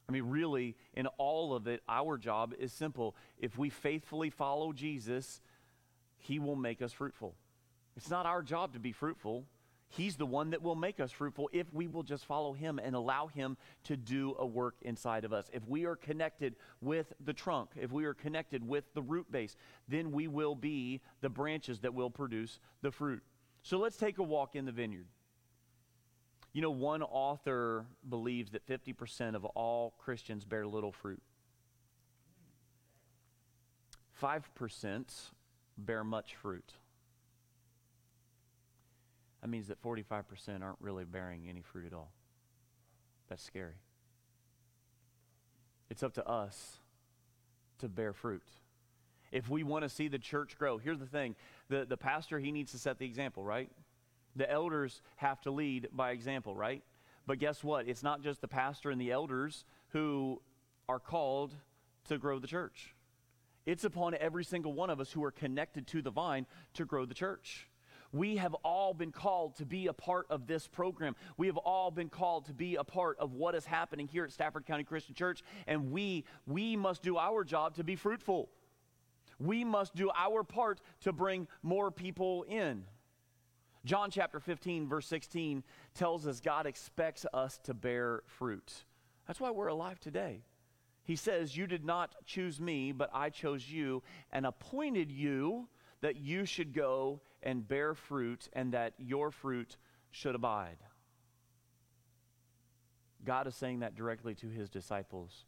I 0.08 0.12
mean, 0.12 0.24
really, 0.24 0.76
in 0.92 1.06
all 1.18 1.54
of 1.54 1.66
it, 1.66 1.82
our 1.88 2.18
job 2.18 2.54
is 2.58 2.72
simple. 2.72 3.16
If 3.38 3.58
we 3.58 3.70
faithfully 3.70 4.30
follow 4.30 4.72
Jesus, 4.72 5.40
He 6.18 6.38
will 6.38 6.56
make 6.56 6.82
us 6.82 6.92
fruitful. 6.92 7.34
It's 7.96 8.10
not 8.10 8.26
our 8.26 8.42
job 8.42 8.74
to 8.74 8.78
be 8.78 8.92
fruitful. 8.92 9.46
He's 9.88 10.16
the 10.16 10.26
one 10.26 10.50
that 10.50 10.62
will 10.62 10.74
make 10.74 10.98
us 10.98 11.12
fruitful 11.12 11.50
if 11.52 11.72
we 11.72 11.86
will 11.86 12.02
just 12.02 12.24
follow 12.24 12.52
Him 12.52 12.80
and 12.82 12.96
allow 12.96 13.28
Him 13.28 13.56
to 13.84 13.96
do 13.96 14.34
a 14.38 14.46
work 14.46 14.76
inside 14.82 15.24
of 15.24 15.32
us. 15.32 15.48
If 15.52 15.66
we 15.68 15.84
are 15.84 15.94
connected 15.94 16.56
with 16.80 17.12
the 17.24 17.32
trunk, 17.32 17.70
if 17.76 17.92
we 17.92 18.04
are 18.04 18.14
connected 18.14 18.66
with 18.66 18.92
the 18.94 19.02
root 19.02 19.30
base, 19.30 19.56
then 19.88 20.10
we 20.10 20.26
will 20.26 20.56
be 20.56 21.00
the 21.20 21.28
branches 21.28 21.80
that 21.80 21.94
will 21.94 22.10
produce 22.10 22.58
the 22.82 22.90
fruit. 22.90 23.22
So 23.62 23.78
let's 23.78 23.96
take 23.96 24.18
a 24.18 24.22
walk 24.22 24.56
in 24.56 24.64
the 24.64 24.72
vineyard. 24.72 25.06
You 26.52 26.62
know, 26.62 26.70
one 26.70 27.02
author 27.02 27.86
believes 28.08 28.52
that 28.52 28.66
50% 28.66 29.34
of 29.34 29.44
all 29.44 29.94
Christians 29.98 30.44
bear 30.44 30.66
little 30.66 30.92
fruit. 30.92 31.22
5% 34.22 35.30
bear 35.76 36.04
much 36.04 36.36
fruit. 36.36 36.74
That 39.44 39.50
means 39.50 39.68
that 39.68 39.82
45% 39.82 40.62
aren't 40.62 40.78
really 40.80 41.04
bearing 41.04 41.48
any 41.50 41.60
fruit 41.60 41.84
at 41.84 41.92
all. 41.92 42.10
That's 43.28 43.42
scary. 43.42 43.74
It's 45.90 46.02
up 46.02 46.14
to 46.14 46.26
us 46.26 46.78
to 47.80 47.90
bear 47.90 48.14
fruit. 48.14 48.42
if 49.32 49.50
we 49.50 49.62
want 49.62 49.82
to 49.82 49.90
see 49.90 50.08
the 50.08 50.18
church 50.18 50.56
grow. 50.56 50.78
Here's 50.78 50.98
the 50.98 51.04
thing 51.04 51.36
the, 51.68 51.84
the 51.84 51.98
pastor, 51.98 52.38
he 52.38 52.52
needs 52.52 52.72
to 52.72 52.78
set 52.78 52.98
the 52.98 53.04
example, 53.04 53.44
right? 53.44 53.68
The 54.34 54.50
elders 54.50 55.02
have 55.16 55.42
to 55.42 55.50
lead 55.50 55.88
by 55.92 56.12
example, 56.12 56.56
right? 56.56 56.82
But 57.26 57.38
guess 57.38 57.62
what? 57.62 57.86
It's 57.86 58.02
not 58.02 58.22
just 58.22 58.40
the 58.40 58.48
pastor 58.48 58.90
and 58.90 58.98
the 58.98 59.12
elders 59.12 59.66
who 59.88 60.40
are 60.88 60.98
called 60.98 61.52
to 62.08 62.16
grow 62.16 62.38
the 62.38 62.46
church. 62.46 62.94
It's 63.66 63.84
upon 63.84 64.14
every 64.14 64.44
single 64.44 64.72
one 64.72 64.88
of 64.88 65.00
us 65.00 65.12
who 65.12 65.22
are 65.22 65.30
connected 65.30 65.86
to 65.88 66.00
the 66.00 66.10
vine 66.10 66.46
to 66.74 66.86
grow 66.86 67.04
the 67.04 67.12
church. 67.12 67.68
We 68.14 68.36
have 68.36 68.54
all 68.62 68.94
been 68.94 69.10
called 69.10 69.56
to 69.56 69.66
be 69.66 69.88
a 69.88 69.92
part 69.92 70.26
of 70.30 70.46
this 70.46 70.68
program. 70.68 71.16
We 71.36 71.48
have 71.48 71.56
all 71.56 71.90
been 71.90 72.08
called 72.08 72.44
to 72.44 72.54
be 72.54 72.76
a 72.76 72.84
part 72.84 73.18
of 73.18 73.32
what 73.32 73.56
is 73.56 73.66
happening 73.66 74.06
here 74.06 74.22
at 74.22 74.30
Stafford 74.30 74.66
County 74.66 74.84
Christian 74.84 75.16
Church, 75.16 75.42
and 75.66 75.90
we 75.90 76.24
we 76.46 76.76
must 76.76 77.02
do 77.02 77.18
our 77.18 77.42
job 77.42 77.74
to 77.74 77.82
be 77.82 77.96
fruitful. 77.96 78.50
We 79.40 79.64
must 79.64 79.96
do 79.96 80.12
our 80.16 80.44
part 80.44 80.80
to 81.00 81.12
bring 81.12 81.48
more 81.64 81.90
people 81.90 82.44
in. 82.44 82.84
John 83.84 84.12
chapter 84.12 84.38
15 84.38 84.88
verse 84.88 85.08
16 85.08 85.64
tells 85.92 86.24
us 86.28 86.38
God 86.38 86.66
expects 86.66 87.26
us 87.34 87.58
to 87.64 87.74
bear 87.74 88.22
fruit. 88.26 88.84
That's 89.26 89.40
why 89.40 89.50
we're 89.50 89.66
alive 89.66 89.98
today. 89.98 90.42
He 91.02 91.16
says, 91.16 91.56
You 91.56 91.66
did 91.66 91.84
not 91.84 92.14
choose 92.26 92.60
me, 92.60 92.92
but 92.92 93.10
I 93.12 93.30
chose 93.30 93.68
you 93.68 94.04
and 94.30 94.46
appointed 94.46 95.10
you 95.10 95.68
that 96.00 96.16
you 96.16 96.44
should 96.44 96.72
go 96.72 97.20
and 97.44 97.68
bear 97.68 97.94
fruit 97.94 98.48
and 98.52 98.72
that 98.72 98.94
your 98.98 99.30
fruit 99.30 99.76
should 100.10 100.34
abide. 100.34 100.78
God 103.24 103.46
is 103.46 103.54
saying 103.54 103.80
that 103.80 103.94
directly 103.94 104.34
to 104.36 104.48
his 104.48 104.68
disciples, 104.68 105.44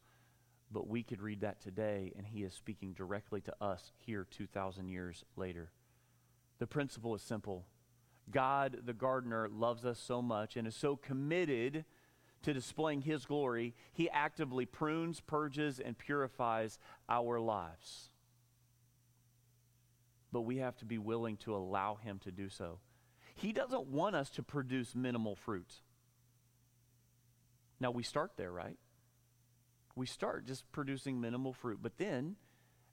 but 0.71 0.87
we 0.87 1.03
could 1.03 1.21
read 1.21 1.41
that 1.41 1.61
today 1.61 2.13
and 2.17 2.27
he 2.27 2.43
is 2.43 2.55
speaking 2.55 2.93
directly 2.93 3.41
to 3.41 3.55
us 3.61 3.93
here 3.99 4.27
2,000 4.31 4.89
years 4.89 5.25
later. 5.35 5.73
The 6.59 6.67
principle 6.67 7.15
is 7.15 7.23
simple 7.23 7.67
God, 8.31 8.79
the 8.85 8.93
gardener, 8.93 9.49
loves 9.49 9.85
us 9.85 9.99
so 9.99 10.21
much 10.21 10.57
and 10.57 10.67
is 10.67 10.75
so 10.75 10.97
committed 10.97 11.85
to 12.43 12.53
displaying 12.53 13.03
his 13.03 13.25
glory, 13.25 13.75
he 13.93 14.11
actively 14.11 14.67
prunes, 14.67 15.21
purges, 15.21 15.81
and 15.81 15.97
purifies 15.97 16.79
our 17.09 17.41
lives 17.41 18.11
but 20.37 20.43
we 20.43 20.59
have 20.59 20.77
to 20.77 20.85
be 20.85 20.99
willing 20.99 21.39
to 21.39 21.57
allow 21.57 21.95
Him 21.95 22.19
to 22.19 22.31
do 22.31 22.51
so. 22.51 22.79
He 23.35 23.55
doesn't 23.55 23.87
want 23.87 24.15
us 24.15 24.29
to 24.33 24.43
produce 24.43 24.95
minimal 24.95 25.35
fruit. 25.35 25.77
Now, 27.81 27.91
we 27.91 28.03
start 28.03 28.33
there, 28.37 28.53
right? 28.53 28.77
We 29.95 30.05
start 30.05 30.47
just 30.47 30.71
producing 30.73 31.23
minimal 31.23 31.55
fruit, 31.55 31.79
but 31.81 31.97
then 31.97 32.37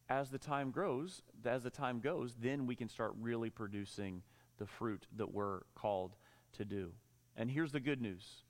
as 0.07 0.29
the 0.29 0.37
time 0.37 0.71
grows, 0.71 1.21
as 1.43 1.63
the 1.63 1.69
time 1.69 1.99
goes, 1.99 2.33
then 2.39 2.65
we 2.65 2.77
can 2.77 2.87
start 2.87 3.11
really 3.19 3.49
producing 3.49 4.21
the 4.57 4.65
fruit 4.65 5.05
that 5.17 5.33
we're 5.33 5.63
called 5.75 6.15
to 6.53 6.63
do. 6.63 6.93
And 7.35 7.51
here's 7.51 7.73
the 7.73 7.81
good 7.81 8.01
news 8.01 8.43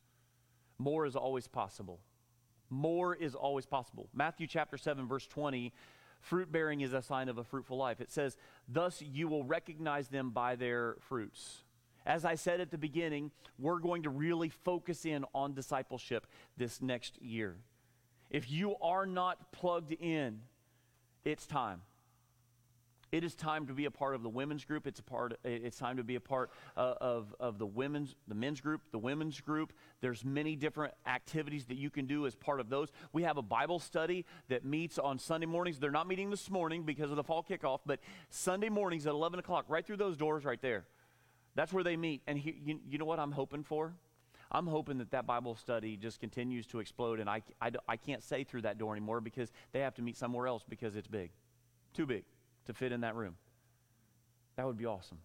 more 0.78 1.08
is 1.08 1.16
always 1.16 1.48
possible. 1.48 2.00
More 2.70 3.16
is 3.16 3.34
always 3.34 3.66
possible. 3.66 4.08
Matthew 4.14 4.46
chapter 4.46 4.78
7, 4.78 5.08
verse 5.08 5.26
20 5.26 5.74
Fruit 6.24 6.50
bearing 6.50 6.80
is 6.80 6.94
a 6.94 7.02
sign 7.02 7.28
of 7.28 7.38
a 7.38 7.44
fruitful 7.44 7.76
life. 7.76 8.00
It 8.00 8.10
says, 8.10 8.38
Thus 8.70 9.02
you 9.02 9.28
will 9.28 9.44
recognize 9.44 10.08
them 10.08 10.30
by 10.30 10.56
their 10.56 10.96
fruits. 11.02 11.64
As 12.06 12.24
I 12.24 12.36
said 12.36 12.62
at 12.62 12.72
the 12.72 12.78
beginning, 12.78 13.32
we're 13.60 13.80
going 13.80 14.04
to 14.04 14.10
really 14.10 14.48
focus 14.48 15.06
in 15.06 15.26
on 15.36 15.54
discipleship 15.54 16.26
this 16.56 16.82
next 16.82 17.22
year. 17.22 17.58
If 18.30 18.50
you 18.50 18.78
are 18.82 19.06
not 19.06 19.52
plugged 19.52 19.92
in, 19.92 20.40
it's 21.26 21.46
time. 21.46 21.82
It 23.14 23.24
is 23.24 23.36
time 23.36 23.68
to 23.68 23.74
be 23.74 23.86
a 23.86 23.92
part 23.92 24.16
of 24.16 24.24
the 24.24 24.30
women's 24.30 24.66
group. 24.66 24.88
It's 24.88 25.00
a 25.00 25.04
part. 25.04 25.38
It's 25.44 25.78
time 25.78 25.98
to 25.98 26.04
be 26.04 26.16
a 26.16 26.20
part 26.20 26.50
uh, 26.76 26.96
of, 27.00 27.36
of 27.40 27.60
the 27.60 27.66
women's, 27.68 28.16
the 28.28 28.34
men's 28.34 28.60
group, 28.60 28.82
the 28.92 28.98
women's 28.98 29.40
group. 29.40 29.72
There's 30.02 30.26
many 30.26 30.56
different 30.56 30.96
activities 31.06 31.66
that 31.66 31.78
you 31.78 31.92
can 31.92 32.08
do 32.08 32.26
as 32.26 32.34
part 32.34 32.60
of 32.60 32.70
those. 32.70 32.92
We 33.12 33.22
have 33.22 33.38
a 33.38 33.44
Bible 33.44 33.78
study 33.78 34.26
that 34.50 34.66
meets 34.66 34.98
on 34.98 35.20
Sunday 35.20 35.46
mornings. 35.46 35.78
They're 35.78 35.92
not 35.92 36.08
meeting 36.08 36.32
this 36.32 36.50
morning 36.50 36.86
because 36.86 37.12
of 37.12 37.16
the 37.16 37.24
fall 37.24 37.46
kickoff, 37.48 37.82
but 37.86 38.00
Sunday 38.32 38.70
mornings 38.70 39.06
at 39.06 39.12
11 39.12 39.38
o'clock, 39.38 39.66
right 39.68 39.86
through 39.86 39.98
those 39.98 40.18
doors 40.18 40.44
right 40.44 40.62
there. 40.64 40.86
That's 41.54 41.72
where 41.72 41.84
they 41.84 41.96
meet. 41.96 42.24
And 42.26 42.36
he, 42.36 42.56
you, 42.66 42.80
you 42.90 42.98
know 42.98 43.06
what 43.06 43.20
I'm 43.20 43.34
hoping 43.34 43.64
for? 43.64 43.94
I'm 44.52 44.66
hoping 44.66 44.98
that 44.98 45.12
that 45.12 45.28
Bible 45.28 45.54
study 45.54 45.98
just 45.98 46.20
continues 46.20 46.66
to 46.68 46.80
explode, 46.80 47.20
and 47.20 47.30
I, 47.30 47.44
I, 47.62 47.70
I 47.88 47.96
can't 47.96 48.24
say 48.24 48.44
through 48.44 48.64
that 48.64 48.80
door 48.80 48.94
anymore 48.94 49.22
because 49.22 49.52
they 49.72 49.82
have 49.82 49.94
to 49.96 50.02
meet 50.02 50.18
somewhere 50.18 50.48
else 50.48 50.64
because 50.68 50.96
it's 50.96 51.08
big, 51.08 51.30
too 51.94 52.08
big 52.08 52.24
to 52.66 52.74
fit 52.74 52.92
in 52.92 53.02
that 53.02 53.16
room. 53.16 53.36
That 54.56 54.66
would 54.66 54.78
be 54.78 54.86
awesome. 54.86 55.20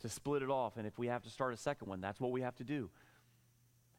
To 0.00 0.08
split 0.08 0.42
it 0.42 0.50
off, 0.50 0.76
and 0.76 0.86
if 0.86 0.98
we 0.98 1.06
have 1.06 1.22
to 1.22 1.30
start 1.30 1.54
a 1.54 1.56
second 1.56 1.88
one, 1.88 2.00
that's 2.00 2.20
what 2.20 2.32
we 2.32 2.40
have 2.40 2.56
to 2.56 2.64
do. 2.64 2.90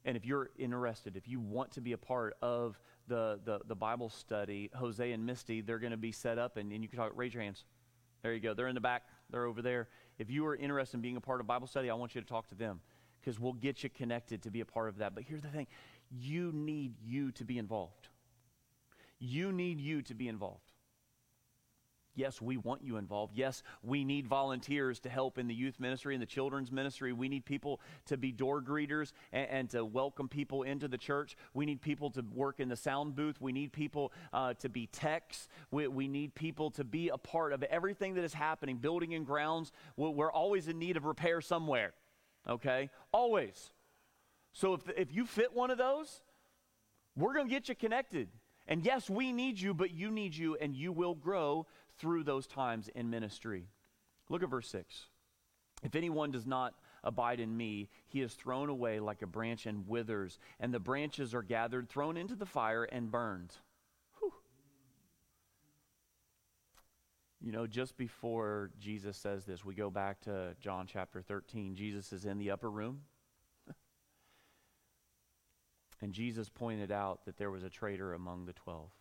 And 0.05 0.17
if 0.17 0.25
you're 0.25 0.49
interested, 0.57 1.15
if 1.15 1.27
you 1.27 1.39
want 1.39 1.71
to 1.71 1.81
be 1.81 1.93
a 1.93 1.97
part 1.97 2.35
of 2.41 2.77
the, 3.07 3.39
the, 3.45 3.59
the 3.67 3.75
Bible 3.75 4.09
study, 4.09 4.69
Jose 4.75 5.11
and 5.11 5.25
Misty, 5.25 5.61
they're 5.61 5.79
going 5.79 5.91
to 5.91 5.97
be 5.97 6.11
set 6.11 6.37
up, 6.37 6.57
and, 6.57 6.71
and 6.73 6.83
you 6.83 6.89
can 6.89 6.99
talk, 6.99 7.11
raise 7.15 7.33
your 7.33 7.43
hands. 7.43 7.63
There 8.21 8.33
you 8.33 8.39
go. 8.39 8.53
They're 8.53 8.67
in 8.67 8.75
the 8.75 8.81
back, 8.81 9.03
they're 9.29 9.45
over 9.45 9.61
there. 9.61 9.87
If 10.17 10.29
you 10.29 10.45
are 10.45 10.55
interested 10.55 10.97
in 10.97 11.01
being 11.01 11.17
a 11.17 11.21
part 11.21 11.39
of 11.39 11.47
Bible 11.47 11.67
study, 11.67 11.89
I 11.89 11.93
want 11.93 12.15
you 12.15 12.21
to 12.21 12.27
talk 12.27 12.47
to 12.49 12.55
them 12.55 12.81
because 13.19 13.39
we'll 13.39 13.53
get 13.53 13.83
you 13.83 13.89
connected 13.89 14.43
to 14.43 14.51
be 14.51 14.59
a 14.59 14.65
part 14.65 14.89
of 14.89 14.97
that. 14.97 15.15
But 15.15 15.23
here's 15.23 15.41
the 15.41 15.47
thing 15.49 15.67
you 16.11 16.51
need 16.53 16.95
you 17.03 17.31
to 17.33 17.45
be 17.45 17.57
involved. 17.57 18.09
You 19.19 19.51
need 19.51 19.79
you 19.79 20.01
to 20.03 20.13
be 20.13 20.27
involved. 20.27 20.72
Yes, 22.15 22.39
we 22.39 22.57
want 22.57 22.83
you 22.83 22.97
involved. 22.97 23.33
Yes, 23.35 23.63
we 23.81 24.03
need 24.03 24.27
volunteers 24.27 24.99
to 25.01 25.09
help 25.09 25.39
in 25.39 25.47
the 25.47 25.55
youth 25.55 25.79
ministry 25.79 26.13
and 26.13 26.21
the 26.21 26.27
children's 26.27 26.71
ministry. 26.71 27.11
We 27.11 27.27
need 27.27 27.43
people 27.43 27.81
to 28.05 28.17
be 28.17 28.31
door 28.31 28.61
greeters 28.61 29.13
and, 29.31 29.49
and 29.49 29.69
to 29.71 29.83
welcome 29.83 30.27
people 30.27 30.61
into 30.63 30.87
the 30.87 30.97
church. 30.97 31.35
We 31.53 31.65
need 31.65 31.81
people 31.81 32.11
to 32.11 32.23
work 32.33 32.59
in 32.59 32.69
the 32.69 32.75
sound 32.75 33.15
booth. 33.15 33.41
We 33.41 33.51
need 33.51 33.73
people 33.73 34.13
uh, 34.31 34.53
to 34.55 34.69
be 34.69 34.87
techs. 34.87 35.47
We, 35.71 35.87
we, 35.87 36.07
need 36.07 36.35
people 36.35 36.69
to 36.71 36.83
be 36.83 37.09
a 37.09 37.17
part 37.17 37.53
of 37.53 37.63
everything 37.63 38.13
that 38.15 38.23
is 38.23 38.33
happening, 38.33 38.77
building 38.77 39.15
and 39.15 39.25
grounds. 39.25 39.71
We're, 39.97 40.11
we're 40.11 40.31
always 40.31 40.67
in 40.67 40.77
need 40.77 40.97
of 40.97 41.05
repair 41.05 41.41
somewhere, 41.41 41.93
okay? 42.47 42.91
Always. 43.11 43.71
So 44.51 44.75
if, 44.75 44.81
if 44.95 45.13
you 45.13 45.25
fit 45.25 45.53
one 45.53 45.71
of 45.71 45.79
those, 45.79 46.21
we're 47.15 47.33
going 47.33 47.47
to 47.47 47.53
get 47.53 47.69
you 47.69 47.75
connected. 47.75 48.29
And 48.67 48.85
yes, 48.85 49.09
we 49.09 49.31
need 49.31 49.59
you, 49.59 49.73
but 49.73 49.91
you 49.91 50.09
need 50.09 50.35
you, 50.35 50.55
and 50.55 50.73
you 50.75 50.91
will 50.93 51.15
grow 51.15 51.67
through 51.97 52.23
those 52.23 52.47
times 52.47 52.89
in 52.95 53.09
ministry. 53.09 53.67
Look 54.29 54.43
at 54.43 54.49
verse 54.49 54.69
6. 54.69 55.07
If 55.83 55.95
anyone 55.95 56.31
does 56.31 56.45
not 56.45 56.73
abide 57.03 57.39
in 57.39 57.55
me, 57.55 57.89
he 58.07 58.21
is 58.21 58.33
thrown 58.33 58.69
away 58.69 58.99
like 58.99 59.21
a 59.21 59.27
branch 59.27 59.65
and 59.65 59.87
withers, 59.87 60.39
and 60.59 60.73
the 60.73 60.79
branches 60.79 61.33
are 61.33 61.43
gathered, 61.43 61.89
thrown 61.89 62.15
into 62.15 62.35
the 62.35 62.45
fire, 62.45 62.85
and 62.85 63.11
burned. 63.11 63.53
Whew. 64.19 64.33
You 67.41 67.51
know, 67.51 67.67
just 67.67 67.97
before 67.97 68.71
Jesus 68.79 69.17
says 69.17 69.43
this, 69.43 69.65
we 69.65 69.75
go 69.75 69.89
back 69.89 70.21
to 70.21 70.55
John 70.61 70.87
chapter 70.87 71.21
13. 71.21 71.75
Jesus 71.75 72.13
is 72.13 72.23
in 72.23 72.37
the 72.37 72.51
upper 72.51 72.71
room. 72.71 73.01
and 76.01 76.13
Jesus 76.13 76.47
pointed 76.47 76.91
out 76.91 77.25
that 77.25 77.35
there 77.37 77.51
was 77.51 77.63
a 77.63 77.69
traitor 77.69 78.13
among 78.13 78.45
the 78.45 78.53
twelve. 78.53 78.91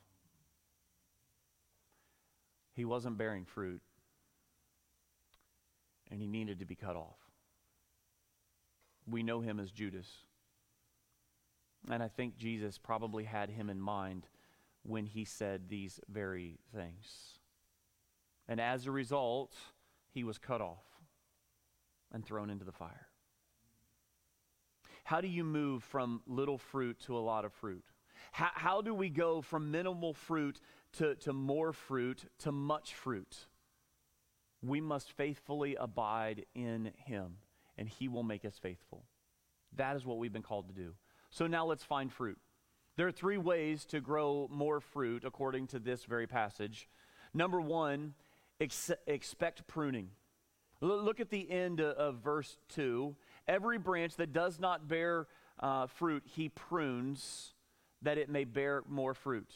He 2.75 2.85
wasn't 2.85 3.19
bearing 3.19 3.45
fruit, 3.45 3.83
and 6.11 6.21
he 6.21 6.27
needed 6.27 6.59
to 6.61 6.65
be 6.65 6.75
cut 6.75 6.97
off. 6.97 7.19
We 9.07 9.23
know 9.23 9.41
him 9.41 9.61
as 9.61 9.71
Judas. 9.71 10.09
And 11.91 12.03
I 12.03 12.09
think 12.09 12.37
Jesus 12.37 12.79
probably 12.79 13.25
had 13.25 13.51
him 13.51 13.69
in 13.69 13.81
mind 13.81 14.29
when 14.85 15.07
he 15.07 15.25
said 15.25 15.69
these 15.69 16.01
very 16.09 16.59
things. 16.75 17.39
And 18.49 18.61
as 18.61 18.87
a 18.87 18.91
result, 18.91 19.55
he 20.11 20.25
was 20.25 20.39
cut 20.39 20.61
off 20.61 20.85
and 22.13 22.25
thrown 22.25 22.51
into 22.51 22.65
the 22.65 22.73
fire. 22.73 23.09
How 25.05 25.21
do 25.21 25.29
you 25.29 25.45
move 25.45 25.83
from 25.83 26.23
little 26.27 26.59
fruit 26.59 27.01
to 27.07 27.17
a 27.17 27.21
lot 27.21 27.45
of 27.45 27.53
fruit? 27.53 27.85
How, 28.31 28.51
how 28.55 28.81
do 28.81 28.95
we 28.95 29.09
go 29.09 29.43
from 29.43 29.71
minimal 29.71 30.15
fruit 30.15 30.61
to, 30.99 31.15
to 31.17 31.33
more 31.33 31.73
fruit, 31.73 32.25
to 32.41 32.53
much 32.53 32.95
fruit. 32.95 33.47
We 34.63 34.81
must 34.81 35.13
faithfully 35.13 35.77
abide 35.77 36.47
in 36.55 36.93
Him, 36.97 37.39
and 37.77 37.89
He 37.89 38.09
will 38.09 38.23
make 38.23 38.45
us 38.45 38.59
faithful. 38.61 39.05
That 39.77 39.97
is 39.97 40.05
what 40.05 40.19
we've 40.19 40.33
been 40.33 40.43
called 40.43 40.69
to 40.69 40.75
do. 40.75 40.95
So 41.31 41.47
now 41.47 41.65
let's 41.65 41.85
find 41.85 42.13
fruit. 42.13 42.39
There 42.97 43.07
are 43.07 43.13
three 43.13 43.39
ways 43.39 43.85
to 43.87 44.01
grow 44.01 44.49
more 44.53 44.81
fruit 44.81 45.25
according 45.25 45.69
to 45.69 45.79
this 45.79 46.05
very 46.05 46.27
passage. 46.27 46.89
Number 47.33 47.61
one, 47.61 48.15
ex- 48.61 48.91
expect 49.07 49.67
pruning. 49.67 50.11
L- 50.83 51.03
look 51.03 51.19
at 51.19 51.31
the 51.31 51.51
end 51.51 51.81
of, 51.81 51.97
of 51.97 52.17
verse 52.17 52.59
2. 52.75 53.17
Every 53.49 53.79
branch 53.79 54.17
that 54.17 54.33
does 54.35 54.61
not 54.61 54.89
bear 54.89 55.27
uh, 55.59 55.87
fruit, 55.87 56.23
he 56.27 56.51
prunes 56.51 57.55
that 58.03 58.19
it 58.19 58.29
may 58.29 58.45
bear 58.45 58.83
more 58.89 59.15
fruit. 59.15 59.51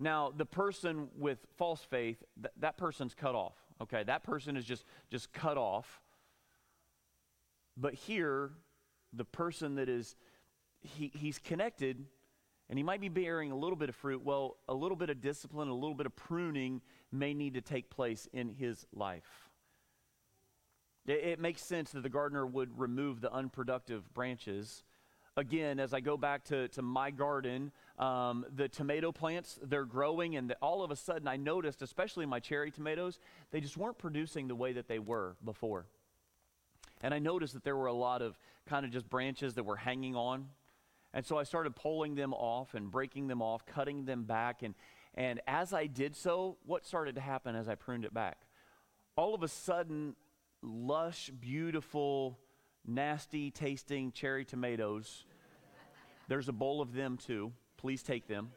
Now, 0.00 0.32
the 0.36 0.46
person 0.46 1.08
with 1.16 1.38
false 1.56 1.82
faith, 1.82 2.22
th- 2.36 2.52
that 2.60 2.76
person's 2.76 3.14
cut 3.14 3.34
off. 3.34 3.54
Okay, 3.80 4.02
that 4.04 4.24
person 4.24 4.56
is 4.56 4.64
just 4.64 4.84
just 5.10 5.32
cut 5.32 5.56
off. 5.56 6.02
But 7.76 7.94
here, 7.94 8.50
the 9.12 9.24
person 9.24 9.76
that 9.76 9.88
is 9.88 10.16
he, 10.80 11.10
he's 11.14 11.38
connected 11.38 12.04
and 12.68 12.78
he 12.78 12.82
might 12.82 13.00
be 13.00 13.08
bearing 13.08 13.50
a 13.50 13.56
little 13.56 13.76
bit 13.76 13.88
of 13.88 13.94
fruit. 13.94 14.24
Well, 14.24 14.56
a 14.68 14.74
little 14.74 14.96
bit 14.96 15.10
of 15.10 15.20
discipline, 15.20 15.68
a 15.68 15.74
little 15.74 15.94
bit 15.94 16.06
of 16.06 16.16
pruning 16.16 16.80
may 17.12 17.34
need 17.34 17.54
to 17.54 17.60
take 17.60 17.90
place 17.90 18.28
in 18.32 18.48
his 18.48 18.86
life. 18.92 19.48
It, 21.06 21.24
it 21.24 21.40
makes 21.40 21.62
sense 21.62 21.92
that 21.92 22.02
the 22.02 22.08
gardener 22.08 22.46
would 22.46 22.78
remove 22.78 23.20
the 23.20 23.32
unproductive 23.32 24.12
branches. 24.14 24.82
Again, 25.36 25.78
as 25.78 25.92
I 25.92 26.00
go 26.00 26.16
back 26.16 26.44
to, 26.46 26.68
to 26.68 26.82
my 26.82 27.10
garden, 27.10 27.70
um, 27.98 28.44
the 28.54 28.68
tomato 28.68 29.12
plants, 29.12 29.58
they're 29.62 29.84
growing, 29.84 30.36
and 30.36 30.50
the, 30.50 30.56
all 30.56 30.82
of 30.82 30.90
a 30.90 30.96
sudden 30.96 31.28
I 31.28 31.36
noticed, 31.36 31.82
especially 31.82 32.26
my 32.26 32.40
cherry 32.40 32.70
tomatoes, 32.70 33.20
they 33.50 33.60
just 33.60 33.76
weren't 33.76 33.98
producing 33.98 34.48
the 34.48 34.54
way 34.54 34.72
that 34.72 34.88
they 34.88 34.98
were 34.98 35.36
before. 35.44 35.86
And 37.02 37.14
I 37.14 37.18
noticed 37.18 37.54
that 37.54 37.64
there 37.64 37.76
were 37.76 37.86
a 37.86 37.92
lot 37.92 38.22
of 38.22 38.38
kind 38.66 38.84
of 38.84 38.90
just 38.92 39.08
branches 39.08 39.54
that 39.54 39.64
were 39.64 39.76
hanging 39.76 40.16
on 40.16 40.48
and 41.14 41.24
so 41.24 41.38
I 41.38 41.44
started 41.44 41.76
pulling 41.76 42.16
them 42.16 42.34
off 42.34 42.74
and 42.74 42.90
breaking 42.90 43.28
them 43.28 43.40
off, 43.40 43.64
cutting 43.64 44.04
them 44.04 44.24
back. 44.24 44.62
And, 44.62 44.74
and 45.14 45.40
as 45.46 45.72
I 45.72 45.86
did 45.86 46.16
so, 46.16 46.58
what 46.66 46.84
started 46.84 47.14
to 47.14 47.20
happen 47.20 47.54
as 47.54 47.68
I 47.68 47.76
pruned 47.76 48.04
it 48.04 48.12
back? 48.12 48.38
All 49.16 49.32
of 49.32 49.44
a 49.44 49.48
sudden, 49.48 50.16
lush, 50.60 51.30
beautiful, 51.30 52.40
nasty 52.84 53.52
tasting 53.52 54.10
cherry 54.10 54.44
tomatoes. 54.44 55.24
There's 56.26 56.48
a 56.48 56.52
bowl 56.52 56.80
of 56.80 56.92
them 56.92 57.16
too. 57.16 57.52
Please 57.84 58.02
take 58.02 58.26
them. 58.26 58.50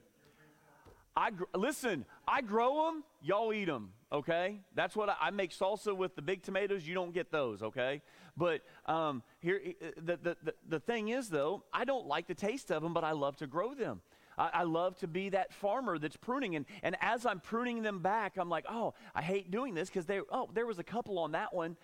I 1.13 1.31
gr- 1.31 1.43
listen. 1.53 2.05
I 2.25 2.39
grow 2.39 2.85
them. 2.85 3.03
Y'all 3.21 3.51
eat 3.51 3.65
them. 3.65 3.91
Okay, 4.09 4.61
that's 4.73 4.95
what 4.95 5.09
I, 5.09 5.15
I, 5.19 5.31
make 5.31 5.51
salsa 5.51 5.93
with 5.93 6.15
the 6.15 6.21
big 6.21 6.43
tomatoes. 6.43 6.87
You 6.87 6.93
don't 6.93 7.13
get 7.13 7.29
those. 7.29 7.61
Okay, 7.61 8.01
but 8.37 8.61
um, 8.85 9.21
here 9.39 9.59
the, 9.97 10.15
the 10.15 10.37
the 10.41 10.53
the 10.69 10.79
thing 10.79 11.09
is 11.09 11.27
though, 11.27 11.61
I 11.73 11.83
don't 11.83 12.07
like 12.07 12.27
the 12.27 12.35
taste 12.35 12.71
of 12.71 12.81
them, 12.81 12.93
but 12.93 13.03
I 13.03 13.11
love 13.11 13.35
to 13.37 13.47
grow 13.47 13.73
them. 13.73 13.99
I, 14.37 14.49
I 14.53 14.63
love 14.63 14.97
to 14.99 15.07
be 15.07 15.27
that 15.29 15.53
farmer 15.53 15.99
that's 15.99 16.15
pruning, 16.15 16.55
and 16.55 16.65
and 16.81 16.95
as 17.01 17.25
I'm 17.25 17.41
pruning 17.41 17.81
them 17.81 17.99
back, 17.99 18.37
I'm 18.37 18.49
like, 18.49 18.63
oh, 18.69 18.93
I 19.13 19.21
hate 19.21 19.51
doing 19.51 19.73
this 19.73 19.89
because 19.89 20.05
there 20.05 20.21
oh 20.31 20.49
there 20.53 20.65
was 20.65 20.79
a 20.79 20.85
couple 20.85 21.19
on 21.19 21.33
that 21.33 21.53
one. 21.53 21.75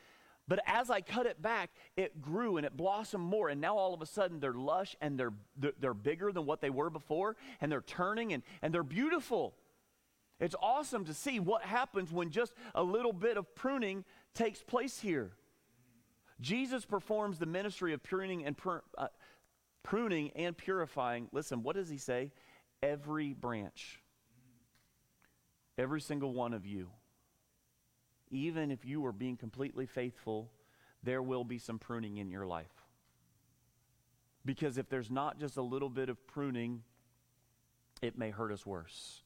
But 0.47 0.59
as 0.65 0.89
I 0.89 1.01
cut 1.01 1.25
it 1.25 1.41
back, 1.41 1.71
it 1.95 2.21
grew 2.21 2.57
and 2.57 2.65
it 2.65 2.75
blossomed 2.75 3.23
more. 3.23 3.49
And 3.49 3.61
now 3.61 3.77
all 3.77 3.93
of 3.93 4.01
a 4.01 4.05
sudden 4.05 4.39
they're 4.39 4.53
lush 4.53 4.95
and 4.99 5.17
they're, 5.17 5.33
they're 5.79 5.93
bigger 5.93 6.31
than 6.31 6.45
what 6.45 6.59
they 6.59 6.69
were 6.69 6.89
before. 6.89 7.37
And 7.61 7.71
they're 7.71 7.81
turning 7.81 8.33
and, 8.33 8.43
and 8.61 8.73
they're 8.73 8.83
beautiful. 8.83 9.55
It's 10.39 10.55
awesome 10.61 11.05
to 11.05 11.13
see 11.13 11.39
what 11.39 11.63
happens 11.63 12.11
when 12.11 12.29
just 12.29 12.53
a 12.75 12.83
little 12.83 13.13
bit 13.13 13.37
of 13.37 13.55
pruning 13.55 14.03
takes 14.33 14.61
place 14.61 14.99
here. 14.99 15.31
Jesus 16.41 16.83
performs 16.83 17.39
the 17.39 17.45
ministry 17.45 17.93
of 17.93 18.03
pruning 18.03 18.45
and 18.45 18.57
pr- 18.57 18.79
uh, 18.97 19.07
pruning 19.81 20.31
and 20.35 20.57
purifying. 20.57 21.29
Listen, 21.31 21.63
what 21.63 21.77
does 21.77 21.87
he 21.87 21.97
say? 21.97 22.31
Every 22.81 23.31
branch. 23.31 24.01
Every 25.77 26.01
single 26.01 26.33
one 26.33 26.53
of 26.53 26.65
you 26.65 26.89
even 28.33 28.71
if 28.71 28.85
you 28.85 29.05
are 29.05 29.11
being 29.11 29.37
completely 29.37 29.85
faithful, 29.85 30.49
there 31.03 31.21
will 31.21 31.43
be 31.43 31.57
some 31.57 31.79
pruning 31.79 32.17
in 32.17 32.29
your 32.29 32.45
life. 32.45 32.83
Because 34.45 34.77
if 34.77 34.89
there's 34.89 35.11
not 35.11 35.39
just 35.39 35.57
a 35.57 35.61
little 35.61 35.89
bit 35.89 36.09
of 36.09 36.25
pruning, 36.27 36.83
it 38.01 38.17
may 38.17 38.29
hurt 38.29 38.51
us 38.51 38.65
worse. 38.65 39.21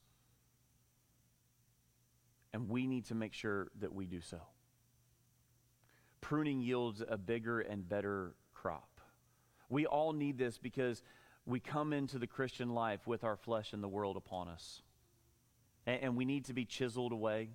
And 2.53 2.69
we 2.69 2.87
need 2.87 3.05
to 3.05 3.15
make 3.15 3.33
sure 3.33 3.67
that 3.79 3.93
we 3.93 4.05
do 4.05 4.21
so. 4.21 4.39
Pruning 6.21 6.61
yields 6.61 7.03
a 7.07 7.17
bigger 7.17 7.59
and 7.61 7.87
better 7.87 8.35
crop. 8.53 9.01
We 9.69 9.85
all 9.85 10.13
need 10.13 10.37
this 10.37 10.57
because 10.57 11.01
we 11.45 11.59
come 11.59 11.93
into 11.93 12.19
the 12.19 12.27
Christian 12.27 12.69
life 12.69 13.07
with 13.07 13.23
our 13.23 13.35
flesh 13.35 13.73
and 13.73 13.83
the 13.83 13.87
world 13.87 14.17
upon 14.17 14.47
us. 14.47 14.81
And, 15.85 16.03
and 16.03 16.15
we 16.15 16.25
need 16.25 16.45
to 16.45 16.53
be 16.53 16.65
chiseled 16.65 17.11
away. 17.11 17.49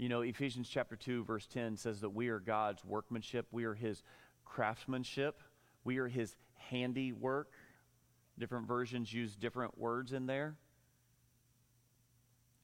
You 0.00 0.08
know, 0.08 0.22
Ephesians 0.22 0.66
chapter 0.66 0.96
2, 0.96 1.24
verse 1.24 1.46
10 1.46 1.76
says 1.76 2.00
that 2.00 2.08
we 2.08 2.28
are 2.28 2.38
God's 2.38 2.82
workmanship, 2.86 3.46
we 3.52 3.64
are 3.64 3.74
his 3.74 4.02
craftsmanship, 4.46 5.42
we 5.84 5.98
are 5.98 6.08
his 6.08 6.36
handiwork. 6.54 7.52
Different 8.38 8.66
versions 8.66 9.12
use 9.12 9.36
different 9.36 9.76
words 9.76 10.14
in 10.14 10.24
there. 10.24 10.56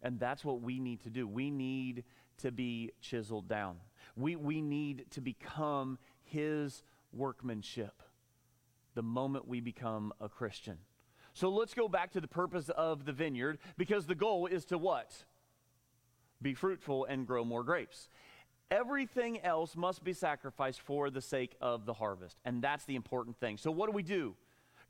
And 0.01 0.18
that's 0.18 0.46
what 0.46 0.62
we 0.62 0.81
need 0.81 1.03
to 1.03 1.11
do. 1.11 1.29
We 1.29 1.51
need 1.51 2.05
to 2.38 2.51
be 2.51 2.92
chiseled 3.03 3.49
down. 3.49 3.81
We, 4.16 4.37
we 4.37 4.62
need 4.62 5.05
to 5.11 5.20
become 5.20 5.99
his 6.22 6.85
workmanship 7.12 8.03
the 8.94 9.03
moment 9.03 9.46
we 9.46 9.61
become 9.61 10.11
a 10.22 10.31
Christian. 10.31 10.79
So 11.35 11.51
let's 11.51 11.75
go 11.75 11.87
back 11.87 12.12
to 12.12 12.20
the 12.22 12.29
purpose 12.29 12.70
of 12.70 13.05
the 13.05 13.12
vineyard 13.12 13.59
because 13.77 14.07
the 14.07 14.14
goal 14.14 14.46
is 14.46 14.64
to 14.66 14.79
what? 14.79 15.12
Be 16.42 16.55
fruitful 16.55 17.05
and 17.05 17.27
grow 17.27 17.44
more 17.44 17.62
grapes. 17.62 18.09
Everything 18.70 19.40
else 19.42 19.77
must 19.77 20.03
be 20.03 20.12
sacrificed 20.12 20.81
for 20.81 21.09
the 21.09 21.20
sake 21.20 21.55
of 21.61 21.87
the 21.87 21.94
harvest. 21.94 22.37
And 22.44 22.61
that's 22.62 22.85
the 22.85 22.96
important 22.96 23.38
thing. 23.38 23.59
So, 23.59 23.70
what 23.70 23.87
do 23.87 23.92
we 23.92 24.03
do? 24.03 24.35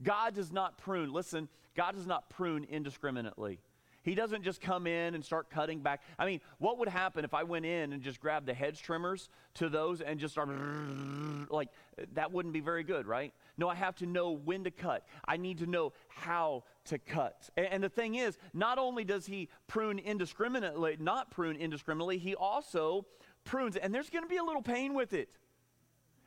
God 0.02 0.34
does 0.34 0.52
not 0.52 0.78
prune, 0.78 1.12
listen, 1.12 1.48
God 1.74 1.94
does 1.94 2.06
not 2.06 2.30
prune 2.30 2.64
indiscriminately. 2.64 3.60
He 4.06 4.14
doesn't 4.14 4.44
just 4.44 4.60
come 4.60 4.86
in 4.86 5.16
and 5.16 5.24
start 5.24 5.50
cutting 5.50 5.80
back. 5.80 6.00
I 6.16 6.26
mean, 6.26 6.40
what 6.58 6.78
would 6.78 6.88
happen 6.88 7.24
if 7.24 7.34
I 7.34 7.42
went 7.42 7.66
in 7.66 7.92
and 7.92 8.02
just 8.02 8.20
grabbed 8.20 8.46
the 8.46 8.54
hedge 8.54 8.80
trimmers 8.80 9.28
to 9.54 9.68
those 9.68 10.00
and 10.00 10.20
just 10.20 10.32
started 10.32 11.50
like 11.50 11.70
that 12.14 12.30
wouldn't 12.30 12.54
be 12.54 12.60
very 12.60 12.84
good, 12.84 13.06
right? 13.08 13.34
No, 13.58 13.68
I 13.68 13.74
have 13.74 13.96
to 13.96 14.06
know 14.06 14.32
when 14.32 14.64
to 14.64 14.70
cut. 14.70 15.06
I 15.26 15.36
need 15.36 15.58
to 15.58 15.66
know 15.66 15.92
how 16.08 16.64
to 16.86 16.98
cut. 16.98 17.48
And, 17.56 17.66
and 17.66 17.82
the 17.82 17.88
thing 17.88 18.16
is, 18.16 18.38
not 18.52 18.78
only 18.78 19.04
does 19.04 19.26
he 19.26 19.48
prune 19.66 19.98
indiscriminately, 19.98 20.96
not 21.00 21.30
prune 21.30 21.56
indiscriminately, 21.56 22.18
he 22.18 22.34
also 22.34 23.06
prunes, 23.44 23.76
and 23.76 23.94
there's 23.94 24.10
going 24.10 24.24
to 24.24 24.28
be 24.28 24.36
a 24.36 24.44
little 24.44 24.62
pain 24.62 24.94
with 24.94 25.12
it. 25.12 25.28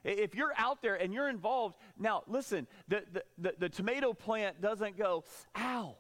If 0.04 0.34
you're 0.34 0.54
out 0.58 0.82
there 0.82 0.96
and 0.96 1.14
you're 1.14 1.30
involved, 1.30 1.76
now 1.98 2.24
listen, 2.26 2.68
the, 2.88 3.04
the, 3.12 3.24
the, 3.38 3.54
the 3.60 3.70
tomato 3.70 4.14
plant 4.14 4.62
doesn't 4.62 4.98
go, 4.98 5.26
ow 5.58 5.98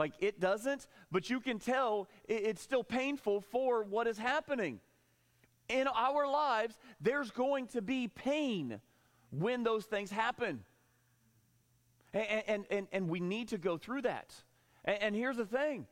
like 0.00 0.14
it 0.18 0.40
doesn't, 0.40 0.86
but 1.12 1.28
you 1.28 1.40
can 1.40 1.58
tell 1.58 2.08
it, 2.26 2.42
it's 2.44 2.62
still 2.62 2.82
painful 2.82 3.42
for 3.42 3.84
what 3.84 4.06
is 4.06 4.16
happening. 4.16 4.80
In 5.68 5.86
our 5.86 6.26
lives, 6.26 6.78
there's 7.00 7.30
going 7.30 7.66
to 7.68 7.82
be 7.82 8.08
pain 8.08 8.80
when 9.30 9.62
those 9.62 9.84
things 9.84 10.10
happen. 10.10 10.64
And, 12.12 12.42
and, 12.46 12.64
and, 12.70 12.86
and 12.92 13.08
we 13.08 13.20
need 13.20 13.48
to 13.48 13.58
go 13.58 13.76
through 13.78 14.02
that. 14.02 14.34
And, 14.84 15.02
and 15.02 15.14
here's 15.14 15.36
the 15.36 15.46
thing 15.46 15.86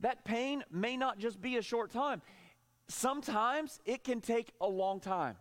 that 0.00 0.24
pain 0.24 0.62
may 0.70 0.96
not 0.96 1.18
just 1.18 1.40
be 1.40 1.56
a 1.56 1.62
short 1.62 1.90
time, 1.90 2.22
sometimes 2.88 3.80
it 3.84 4.04
can 4.04 4.20
take 4.20 4.52
a 4.60 4.68
long 4.68 5.00
time. 5.00 5.36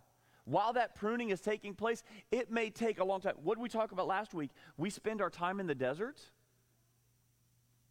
While 0.45 0.73
that 0.73 0.95
pruning 0.95 1.29
is 1.29 1.39
taking 1.39 1.73
place, 1.73 2.03
it 2.31 2.51
may 2.51 2.69
take 2.69 2.99
a 2.99 3.03
long 3.03 3.21
time. 3.21 3.35
What 3.43 3.55
did 3.55 3.61
we 3.61 3.69
talk 3.69 3.91
about 3.91 4.07
last 4.07 4.33
week? 4.33 4.51
We 4.77 4.89
spend 4.89 5.21
our 5.21 5.29
time 5.29 5.59
in 5.59 5.67
the 5.67 5.75
desert 5.75 6.19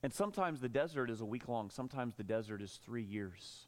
and 0.02 0.12
sometimes 0.12 0.60
the 0.60 0.68
desert 0.68 1.10
is 1.10 1.20
a 1.20 1.24
week 1.24 1.48
long, 1.48 1.70
sometimes 1.70 2.16
the 2.16 2.24
desert 2.24 2.60
is 2.60 2.80
three 2.84 3.04
years. 3.04 3.66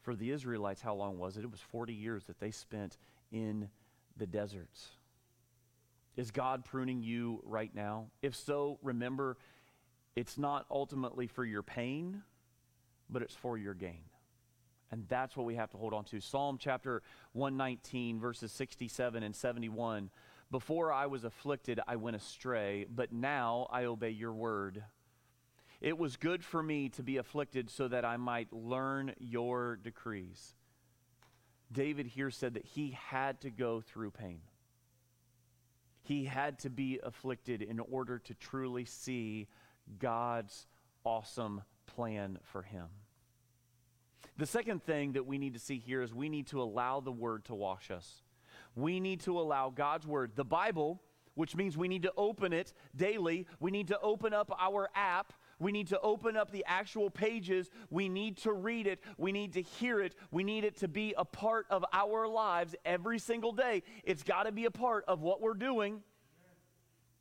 For 0.00 0.16
the 0.16 0.32
Israelites, 0.32 0.82
how 0.82 0.94
long 0.94 1.18
was 1.18 1.36
it? 1.36 1.44
It 1.44 1.50
was 1.50 1.60
40 1.60 1.94
years 1.94 2.24
that 2.24 2.40
they 2.40 2.50
spent 2.50 2.98
in 3.30 3.68
the 4.16 4.26
deserts. 4.26 4.88
Is 6.16 6.30
God 6.30 6.64
pruning 6.64 7.02
you 7.02 7.40
right 7.44 7.74
now? 7.74 8.06
If 8.20 8.36
so, 8.36 8.78
remember, 8.82 9.38
it's 10.14 10.36
not 10.36 10.66
ultimately 10.70 11.26
for 11.26 11.44
your 11.44 11.62
pain, 11.62 12.22
but 13.08 13.22
it's 13.22 13.34
for 13.34 13.56
your 13.56 13.74
gain. 13.74 14.04
And 14.90 15.06
that's 15.08 15.36
what 15.36 15.46
we 15.46 15.54
have 15.54 15.70
to 15.70 15.78
hold 15.78 15.94
on 15.94 16.04
to. 16.04 16.20
Psalm 16.20 16.58
chapter 16.60 17.02
119, 17.32 18.20
verses 18.20 18.52
67 18.52 19.22
and 19.22 19.34
71 19.34 20.10
before 20.52 20.92
I 20.92 21.06
was 21.06 21.24
afflicted, 21.24 21.80
I 21.88 21.96
went 21.96 22.14
astray, 22.14 22.84
but 22.94 23.10
now 23.10 23.66
I 23.70 23.86
obey 23.86 24.10
your 24.10 24.34
word. 24.34 24.84
It 25.80 25.96
was 25.96 26.18
good 26.18 26.44
for 26.44 26.62
me 26.62 26.90
to 26.90 27.02
be 27.02 27.16
afflicted 27.16 27.70
so 27.70 27.88
that 27.88 28.04
I 28.04 28.18
might 28.18 28.52
learn 28.52 29.14
your 29.18 29.76
decrees. 29.76 30.54
David 31.72 32.06
here 32.06 32.30
said 32.30 32.54
that 32.54 32.64
he 32.64 32.96
had 33.08 33.40
to 33.40 33.50
go 33.50 33.80
through 33.80 34.10
pain. 34.10 34.40
He 36.02 36.24
had 36.24 36.58
to 36.60 36.70
be 36.70 37.00
afflicted 37.02 37.62
in 37.62 37.80
order 37.80 38.18
to 38.18 38.34
truly 38.34 38.84
see 38.84 39.48
God's 39.98 40.66
awesome 41.04 41.62
plan 41.86 42.38
for 42.42 42.62
him. 42.62 42.86
The 44.36 44.46
second 44.46 44.82
thing 44.82 45.12
that 45.12 45.26
we 45.26 45.38
need 45.38 45.54
to 45.54 45.60
see 45.60 45.78
here 45.78 46.02
is 46.02 46.12
we 46.12 46.28
need 46.28 46.48
to 46.48 46.60
allow 46.60 47.00
the 47.00 47.12
word 47.12 47.44
to 47.46 47.54
wash 47.54 47.90
us 47.90 48.22
we 48.74 49.00
need 49.00 49.20
to 49.20 49.38
allow 49.38 49.70
God's 49.70 50.06
Word, 50.06 50.32
the 50.34 50.44
Bible, 50.44 51.02
which 51.34 51.56
means 51.56 51.76
we 51.76 51.88
need 51.88 52.02
to 52.02 52.12
open 52.16 52.52
it 52.52 52.72
daily. 52.96 53.46
We 53.60 53.70
need 53.70 53.88
to 53.88 54.00
open 54.00 54.32
up 54.32 54.50
our 54.58 54.88
app. 54.94 55.32
We 55.62 55.70
need 55.70 55.86
to 55.88 56.00
open 56.00 56.36
up 56.36 56.50
the 56.50 56.64
actual 56.66 57.08
pages. 57.08 57.70
We 57.88 58.08
need 58.08 58.36
to 58.38 58.52
read 58.52 58.88
it. 58.88 58.98
We 59.16 59.30
need 59.30 59.52
to 59.52 59.62
hear 59.62 60.00
it. 60.00 60.16
We 60.32 60.42
need 60.42 60.64
it 60.64 60.76
to 60.78 60.88
be 60.88 61.14
a 61.16 61.24
part 61.24 61.66
of 61.70 61.84
our 61.92 62.26
lives 62.26 62.74
every 62.84 63.20
single 63.20 63.52
day. 63.52 63.84
It's 64.02 64.24
got 64.24 64.42
to 64.42 64.52
be 64.52 64.64
a 64.64 64.72
part 64.72 65.04
of 65.06 65.20
what 65.20 65.40
we're 65.40 65.54
doing. 65.54 66.02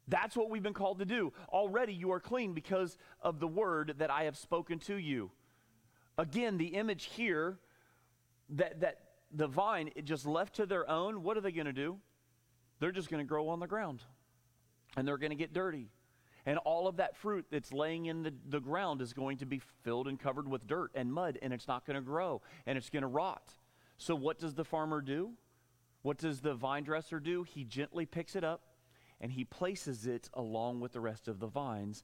That's 0.07 0.35
what 0.35 0.49
we've 0.49 0.63
been 0.63 0.73
called 0.73 0.97
to 0.99 1.05
do. 1.05 1.33
Already 1.49 1.93
you 1.93 2.11
are 2.13 2.19
clean 2.19 2.53
because 2.53 2.97
of 3.21 3.39
the 3.39 3.47
word 3.47 3.93
that 3.99 4.09
I 4.09 4.23
have 4.23 4.35
spoken 4.35 4.79
to 4.79 4.95
you. 4.95 5.29
Again, 6.17 6.57
the 6.57 6.73
image 6.73 7.11
here 7.13 7.59
that, 8.49 8.79
that 8.79 8.97
the 9.31 9.47
vine 9.47 9.91
just 10.03 10.25
left 10.25 10.55
to 10.55 10.65
their 10.65 10.89
own, 10.89 11.21
what 11.21 11.37
are 11.37 11.41
they 11.41 11.51
going 11.51 11.67
to 11.67 11.73
do? 11.73 11.99
They're 12.79 12.91
just 12.91 13.11
going 13.11 13.23
to 13.23 13.29
grow 13.29 13.49
on 13.49 13.59
the 13.59 13.67
ground 13.67 14.01
and 14.97 15.07
they're 15.07 15.19
going 15.19 15.29
to 15.29 15.35
get 15.35 15.53
dirty. 15.53 15.89
And 16.45 16.57
all 16.59 16.87
of 16.87 16.97
that 16.97 17.15
fruit 17.15 17.45
that's 17.51 17.71
laying 17.71 18.07
in 18.07 18.23
the, 18.23 18.33
the 18.49 18.59
ground 18.59 19.01
is 19.01 19.13
going 19.13 19.37
to 19.37 19.45
be 19.45 19.61
filled 19.83 20.07
and 20.07 20.19
covered 20.19 20.47
with 20.47 20.67
dirt 20.67 20.91
and 20.95 21.13
mud, 21.13 21.37
and 21.41 21.53
it's 21.53 21.67
not 21.67 21.85
going 21.85 21.95
to 21.95 22.01
grow 22.01 22.41
and 22.65 22.77
it's 22.77 22.89
going 22.89 23.03
to 23.03 23.07
rot. 23.07 23.53
So, 23.97 24.15
what 24.15 24.39
does 24.39 24.55
the 24.55 24.65
farmer 24.65 25.01
do? 25.01 25.33
What 26.01 26.17
does 26.17 26.41
the 26.41 26.55
vine 26.55 26.83
dresser 26.83 27.19
do? 27.19 27.43
He 27.43 27.63
gently 27.63 28.07
picks 28.07 28.35
it 28.35 28.43
up 28.43 28.61
and 29.19 29.31
he 29.31 29.45
places 29.45 30.07
it 30.07 30.29
along 30.33 30.79
with 30.79 30.93
the 30.93 30.99
rest 30.99 31.27
of 31.27 31.39
the 31.39 31.47
vines, 31.47 32.03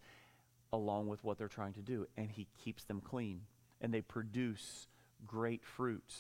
along 0.72 1.08
with 1.08 1.24
what 1.24 1.40
they're 1.40 1.48
trying 1.48 1.74
to 1.74 1.82
do, 1.82 2.06
and 2.16 2.30
he 2.30 2.48
keeps 2.64 2.84
them 2.84 3.02
clean 3.02 3.42
and 3.82 3.92
they 3.92 4.02
produce 4.02 4.88
great 5.26 5.66
fruit. 5.66 6.14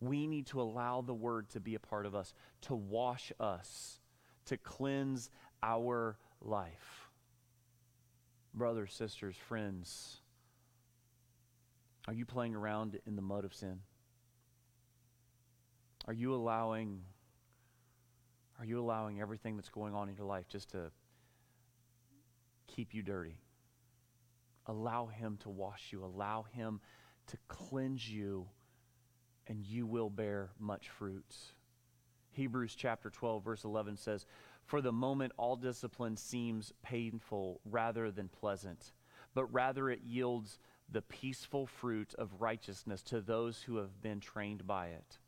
We 0.00 0.26
need 0.26 0.46
to 0.46 0.60
allow 0.60 1.02
the 1.02 1.14
word 1.14 1.50
to 1.50 1.60
be 1.60 1.74
a 1.74 1.80
part 1.80 2.06
of 2.06 2.14
us, 2.14 2.32
to 2.62 2.74
wash 2.74 3.32
us, 3.38 4.00
to 4.46 4.56
cleanse 4.56 5.30
our 5.62 6.16
life. 6.40 6.99
Brothers, 8.52 8.92
sisters, 8.92 9.36
friends, 9.36 10.20
are 12.08 12.12
you 12.12 12.26
playing 12.26 12.54
around 12.54 12.98
in 13.06 13.14
the 13.14 13.22
mud 13.22 13.44
of 13.44 13.54
sin? 13.54 13.80
Are 16.06 16.12
you 16.12 16.34
allowing 16.34 17.02
are 18.58 18.66
you 18.66 18.78
allowing 18.78 19.22
everything 19.22 19.56
that's 19.56 19.70
going 19.70 19.94
on 19.94 20.10
in 20.10 20.16
your 20.16 20.26
life 20.26 20.46
just 20.48 20.72
to 20.72 20.90
keep 22.66 22.92
you 22.92 23.02
dirty? 23.02 23.38
Allow 24.66 25.06
him 25.06 25.38
to 25.42 25.48
wash 25.48 25.92
you, 25.92 26.04
allow 26.04 26.44
him 26.52 26.80
to 27.28 27.38
cleanse 27.48 28.06
you, 28.06 28.46
and 29.46 29.64
you 29.64 29.86
will 29.86 30.10
bear 30.10 30.50
much 30.58 30.90
fruit. 30.90 31.34
Hebrews 32.32 32.74
chapter 32.74 33.08
12 33.08 33.42
verse 33.42 33.64
11 33.64 33.96
says, 33.96 34.26
for 34.66 34.80
the 34.80 34.92
moment, 34.92 35.32
all 35.36 35.56
discipline 35.56 36.16
seems 36.16 36.72
painful 36.82 37.60
rather 37.64 38.10
than 38.10 38.28
pleasant, 38.28 38.92
but 39.34 39.44
rather 39.46 39.90
it 39.90 40.02
yields 40.04 40.58
the 40.88 41.02
peaceful 41.02 41.66
fruit 41.66 42.14
of 42.18 42.40
righteousness 42.40 43.02
to 43.02 43.20
those 43.20 43.62
who 43.62 43.76
have 43.76 44.00
been 44.02 44.20
trained 44.20 44.66
by 44.66 44.88
it. 44.88 45.18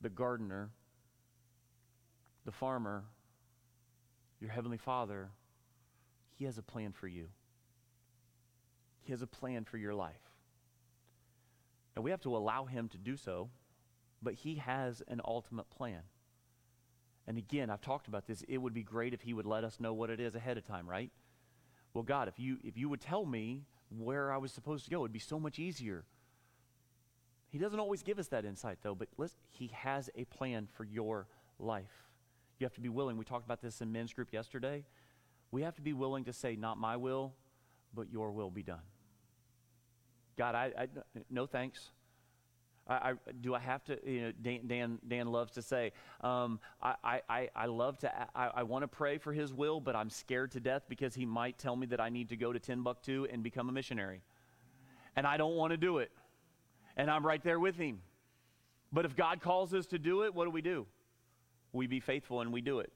The 0.00 0.08
gardener, 0.08 0.70
the 2.44 2.52
farmer, 2.52 3.04
your 4.40 4.50
heavenly 4.50 4.78
father, 4.78 5.30
he 6.34 6.44
has 6.44 6.58
a 6.58 6.62
plan 6.62 6.92
for 6.92 7.08
you. 7.08 7.28
He 9.02 9.12
has 9.12 9.22
a 9.22 9.26
plan 9.26 9.64
for 9.64 9.78
your 9.78 9.94
life. 9.94 10.30
And 11.94 12.04
we 12.04 12.10
have 12.10 12.20
to 12.22 12.36
allow 12.36 12.66
him 12.66 12.88
to 12.90 12.98
do 12.98 13.16
so, 13.16 13.48
but 14.20 14.34
he 14.34 14.56
has 14.56 15.02
an 15.08 15.20
ultimate 15.24 15.70
plan. 15.70 16.02
And 17.26 17.38
again, 17.38 17.70
I've 17.70 17.80
talked 17.80 18.08
about 18.08 18.26
this. 18.26 18.44
It 18.48 18.58
would 18.58 18.74
be 18.74 18.82
great 18.82 19.12
if 19.12 19.22
he 19.22 19.34
would 19.34 19.46
let 19.46 19.64
us 19.64 19.80
know 19.80 19.92
what 19.92 20.10
it 20.10 20.20
is 20.20 20.34
ahead 20.34 20.58
of 20.58 20.66
time, 20.66 20.88
right? 20.88 21.10
Well, 21.92 22.04
God, 22.04 22.28
if 22.28 22.38
you 22.38 22.58
if 22.62 22.76
you 22.76 22.88
would 22.88 23.00
tell 23.00 23.24
me 23.24 23.62
where 23.90 24.32
I 24.32 24.36
was 24.36 24.52
supposed 24.52 24.84
to 24.84 24.90
go, 24.90 25.00
it'd 25.00 25.12
be 25.12 25.18
so 25.18 25.40
much 25.40 25.58
easier. 25.58 26.04
He 27.48 27.58
doesn't 27.58 27.80
always 27.80 28.02
give 28.02 28.18
us 28.18 28.28
that 28.28 28.44
insight 28.44 28.78
though, 28.82 28.94
but 28.94 29.08
he 29.48 29.68
has 29.68 30.10
a 30.14 30.24
plan 30.24 30.68
for 30.76 30.84
your 30.84 31.26
life. 31.58 32.06
You 32.58 32.64
have 32.64 32.74
to 32.74 32.80
be 32.80 32.88
willing. 32.88 33.16
We 33.16 33.24
talked 33.24 33.44
about 33.44 33.62
this 33.62 33.80
in 33.80 33.92
men's 33.92 34.12
group 34.12 34.32
yesterday. 34.32 34.84
We 35.50 35.62
have 35.62 35.74
to 35.76 35.82
be 35.82 35.92
willing 35.92 36.24
to 36.24 36.32
say, 36.32 36.56
not 36.56 36.78
my 36.78 36.96
will, 36.96 37.34
but 37.94 38.10
your 38.10 38.30
will 38.32 38.50
be 38.50 38.62
done. 38.62 38.82
God, 40.36 40.54
I, 40.54 40.72
I 40.78 40.88
no 41.30 41.46
thanks. 41.46 41.90
I, 42.88 42.94
I, 42.94 43.12
do 43.40 43.54
I 43.54 43.58
have 43.58 43.84
to? 43.84 43.98
You 44.04 44.20
know, 44.20 44.32
Dan, 44.40 44.60
Dan, 44.66 44.98
Dan 45.06 45.26
loves 45.26 45.52
to 45.54 45.62
say, 45.62 45.92
um, 46.20 46.60
I, 46.82 47.20
I, 47.28 47.48
I 47.54 47.66
love 47.66 47.98
to, 47.98 48.12
I, 48.34 48.50
I 48.54 48.62
want 48.62 48.82
to 48.82 48.88
pray 48.88 49.18
for 49.18 49.32
his 49.32 49.52
will, 49.52 49.80
but 49.80 49.96
I'm 49.96 50.10
scared 50.10 50.52
to 50.52 50.60
death 50.60 50.82
because 50.88 51.14
he 51.14 51.26
might 51.26 51.58
tell 51.58 51.74
me 51.74 51.86
that 51.88 52.00
I 52.00 52.08
need 52.08 52.28
to 52.28 52.36
go 52.36 52.52
to 52.52 52.58
Timbuktu 52.58 53.26
and 53.30 53.42
become 53.42 53.68
a 53.68 53.72
missionary. 53.72 54.22
And 55.16 55.26
I 55.26 55.36
don't 55.36 55.56
want 55.56 55.72
to 55.72 55.76
do 55.76 55.98
it. 55.98 56.12
And 56.96 57.10
I'm 57.10 57.26
right 57.26 57.42
there 57.42 57.58
with 57.58 57.76
him. 57.76 58.00
But 58.92 59.04
if 59.04 59.16
God 59.16 59.40
calls 59.40 59.74
us 59.74 59.86
to 59.86 59.98
do 59.98 60.22
it, 60.22 60.34
what 60.34 60.44
do 60.44 60.50
we 60.50 60.62
do? 60.62 60.86
We 61.72 61.86
be 61.86 62.00
faithful 62.00 62.40
and 62.40 62.52
we 62.52 62.60
do 62.60 62.78
it. 62.78 62.92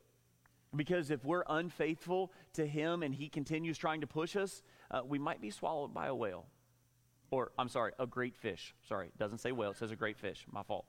Because 0.74 1.10
if 1.10 1.24
we're 1.24 1.42
unfaithful 1.48 2.32
to 2.54 2.64
him 2.64 3.02
and 3.02 3.12
he 3.12 3.28
continues 3.28 3.76
trying 3.76 4.02
to 4.02 4.06
push 4.06 4.36
us, 4.36 4.62
uh, 4.90 5.00
we 5.04 5.18
might 5.18 5.40
be 5.40 5.50
swallowed 5.50 5.92
by 5.92 6.06
a 6.06 6.14
whale. 6.14 6.46
Or, 7.30 7.52
I'm 7.58 7.68
sorry, 7.68 7.92
a 7.98 8.06
great 8.06 8.36
fish. 8.36 8.74
Sorry, 8.88 9.06
it 9.08 9.18
doesn't 9.18 9.38
say 9.38 9.52
whale, 9.52 9.70
it 9.70 9.76
says 9.76 9.90
a 9.90 9.96
great 9.96 10.18
fish. 10.18 10.44
My 10.50 10.62
fault. 10.62 10.86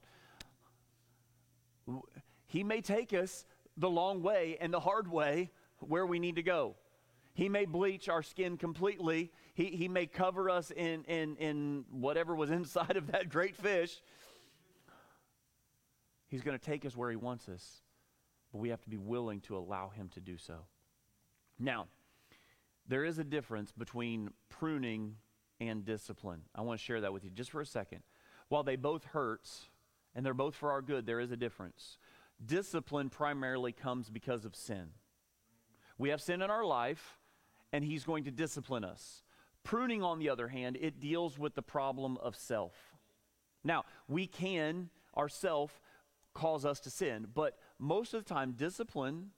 He 2.48 2.64
may 2.64 2.82
take 2.82 3.14
us 3.14 3.46
the 3.78 3.90
long 3.90 4.22
way 4.22 4.58
and 4.60 4.74
the 4.74 4.80
hard 4.80 5.10
way 5.10 5.52
where 5.80 6.06
we 6.06 6.20
need 6.20 6.36
to 6.36 6.44
go. 6.44 6.76
He 7.34 7.48
may 7.48 7.66
bleach 7.66 8.10
our 8.10 8.24
skin 8.24 8.58
completely. 8.58 9.32
He, 9.54 9.66
he 9.68 9.88
may 9.88 10.06
cover 10.06 10.50
us 10.50 10.72
in, 10.72 11.04
in, 11.06 11.38
in 11.38 11.86
whatever 11.90 12.36
was 12.36 12.52
inside 12.52 12.98
of 12.98 13.12
that 13.12 13.30
great 13.30 13.56
fish. 13.56 14.02
He's 16.28 16.42
going 16.42 16.58
to 16.58 16.64
take 16.64 16.86
us 16.86 16.96
where 16.96 17.10
he 17.10 17.18
wants 17.18 17.50
us, 17.50 17.82
but 18.52 18.60
we 18.60 18.70
have 18.70 18.82
to 18.82 18.90
be 18.90 18.98
willing 18.98 19.42
to 19.42 19.58
allow 19.58 19.90
him 19.90 20.10
to 20.14 20.22
do 20.22 20.38
so. 20.38 20.66
Now, 21.60 21.88
there 22.88 23.04
is 23.04 23.20
a 23.20 23.24
difference 23.24 23.72
between 23.72 24.30
pruning 24.50 25.18
and 25.62 25.86
discipline. 25.86 26.42
I 26.56 26.62
want 26.62 26.80
to 26.80 26.84
share 26.84 27.00
that 27.02 27.14
with 27.14 27.24
you 27.24 27.30
just 27.30 27.52
for 27.52 27.62
a 27.62 27.66
second. 27.66 28.02
While 28.50 28.64
they 28.64 28.76
both 28.76 29.06
hurt 29.06 29.48
and 30.16 30.26
they're 30.26 30.34
both 30.34 30.56
for 30.56 30.72
our 30.72 30.82
good, 30.82 31.06
there 31.06 31.20
is 31.20 31.32
a 31.32 31.38
difference. 31.38 32.00
Discipline 32.44 33.10
primarily 33.10 33.72
comes 33.72 34.10
because 34.10 34.44
of 34.44 34.56
sin. 34.56 34.90
We 36.00 36.10
have 36.10 36.20
sin 36.20 36.42
in 36.42 36.50
our 36.50 36.66
life, 36.66 37.20
and 37.72 37.86
He's 37.86 38.04
going 38.04 38.24
to 38.24 38.32
discipline 38.32 38.84
us. 38.84 39.22
Pruning, 39.64 40.02
on 40.02 40.18
the 40.18 40.30
other 40.30 40.48
hand, 40.48 40.78
it 40.82 41.00
deals 41.00 41.38
with 41.38 41.54
the 41.54 41.62
problem 41.62 42.18
of 42.18 42.36
self. 42.36 42.74
Now, 43.64 43.86
we 44.08 44.26
can 44.26 44.90
ourself 45.16 45.80
cause 46.34 46.66
us 46.66 46.80
to 46.80 46.90
sin, 46.90 47.28
but 47.32 47.60
most 47.78 48.16
of 48.16 48.24
the 48.24 48.34
time, 48.34 48.54
discipline 48.54 49.30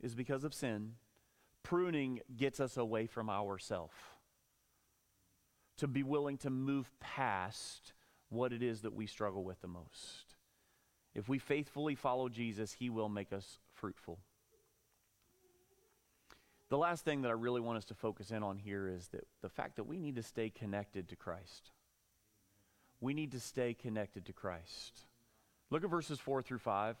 is 0.00 0.14
because 0.14 0.44
of 0.44 0.54
sin. 0.54 0.92
Pruning 1.62 2.20
gets 2.34 2.58
us 2.58 2.78
away 2.78 3.06
from 3.06 3.28
ourself 3.28 4.11
to 5.78 5.86
be 5.86 6.02
willing 6.02 6.38
to 6.38 6.50
move 6.50 6.90
past 7.00 7.92
what 8.28 8.52
it 8.52 8.62
is 8.62 8.82
that 8.82 8.94
we 8.94 9.06
struggle 9.06 9.44
with 9.44 9.60
the 9.60 9.68
most. 9.68 10.36
If 11.14 11.28
we 11.28 11.38
faithfully 11.38 11.94
follow 11.94 12.28
Jesus, 12.28 12.72
he 12.72 12.88
will 12.88 13.08
make 13.08 13.32
us 13.32 13.58
fruitful. 13.74 14.18
The 16.70 16.78
last 16.78 17.04
thing 17.04 17.22
that 17.22 17.28
I 17.28 17.32
really 17.32 17.60
want 17.60 17.76
us 17.76 17.84
to 17.86 17.94
focus 17.94 18.30
in 18.30 18.42
on 18.42 18.56
here 18.56 18.88
is 18.88 19.08
that 19.08 19.26
the 19.42 19.50
fact 19.50 19.76
that 19.76 19.84
we 19.84 19.98
need 19.98 20.16
to 20.16 20.22
stay 20.22 20.48
connected 20.48 21.08
to 21.10 21.16
Christ. 21.16 21.70
We 23.00 23.12
need 23.12 23.32
to 23.32 23.40
stay 23.40 23.74
connected 23.74 24.24
to 24.26 24.32
Christ. 24.32 25.00
Look 25.68 25.84
at 25.84 25.90
verses 25.90 26.18
4 26.18 26.40
through 26.40 26.60
5. 26.60 26.96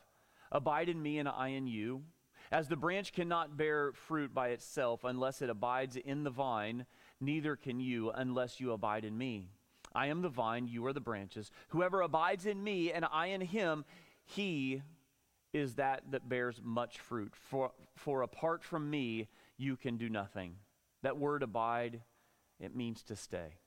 Abide 0.50 0.90
in 0.90 1.00
me 1.00 1.18
and 1.18 1.28
I 1.28 1.48
in 1.48 1.66
you. 1.66 2.02
As 2.50 2.68
the 2.68 2.76
branch 2.76 3.14
cannot 3.14 3.56
bear 3.56 3.92
fruit 3.92 4.34
by 4.34 4.48
itself 4.48 5.04
unless 5.04 5.40
it 5.40 5.48
abides 5.48 5.96
in 5.96 6.22
the 6.22 6.30
vine, 6.30 6.84
neither 7.22 7.56
can 7.56 7.80
you 7.80 8.10
unless 8.10 8.60
you 8.60 8.72
abide 8.72 9.04
in 9.04 9.16
me. 9.16 9.48
I 9.94 10.06
am 10.06 10.22
the 10.22 10.28
vine, 10.28 10.66
you 10.66 10.84
are 10.86 10.92
the 10.92 11.00
branches. 11.00 11.50
Whoever 11.68 12.00
abides 12.00 12.46
in 12.46 12.62
me 12.62 12.92
and 12.92 13.04
I 13.10 13.26
in 13.26 13.40
him, 13.40 13.84
he 14.24 14.82
is 15.52 15.74
that 15.74 16.02
that 16.10 16.28
bears 16.28 16.60
much 16.62 16.98
fruit. 16.98 17.34
For, 17.34 17.72
for 17.94 18.22
apart 18.22 18.64
from 18.64 18.90
me, 18.90 19.28
you 19.58 19.76
can 19.76 19.96
do 19.96 20.08
nothing. 20.08 20.56
That 21.02 21.18
word 21.18 21.42
abide, 21.42 22.00
it 22.58 22.74
means 22.74 23.02
to 23.04 23.16
stay, 23.16 23.58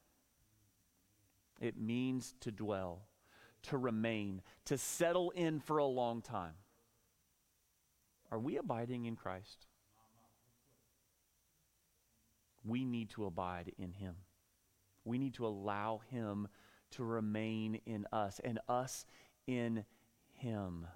it 1.60 1.78
means 1.78 2.34
to 2.41 2.52
dwell, 2.52 3.04
to 3.63 3.78
remain, 3.78 4.41
to 4.65 4.78
settle 4.78 5.32
in 5.32 5.60
for 5.60 5.78
a 5.78 5.86
long 5.86 6.22
time. 6.22 6.56
Are 8.32 8.39
we 8.39 8.58
abiding 8.58 9.06
in 9.06 9.15
Christ? 9.15 9.68
We 12.65 12.86
need 12.86 13.10
to 13.12 13.25
abide 13.25 13.71
in 13.78 13.91
him. 13.91 14.15
We 15.04 15.17
need 15.17 15.36
to 15.36 15.45
allow 15.45 16.01
him 16.10 16.47
to 16.91 17.04
remain 17.04 17.80
in 17.86 18.08
us 18.12 18.41
and 18.43 18.60
us 18.67 19.06
in 19.47 19.86
him. 20.34 20.88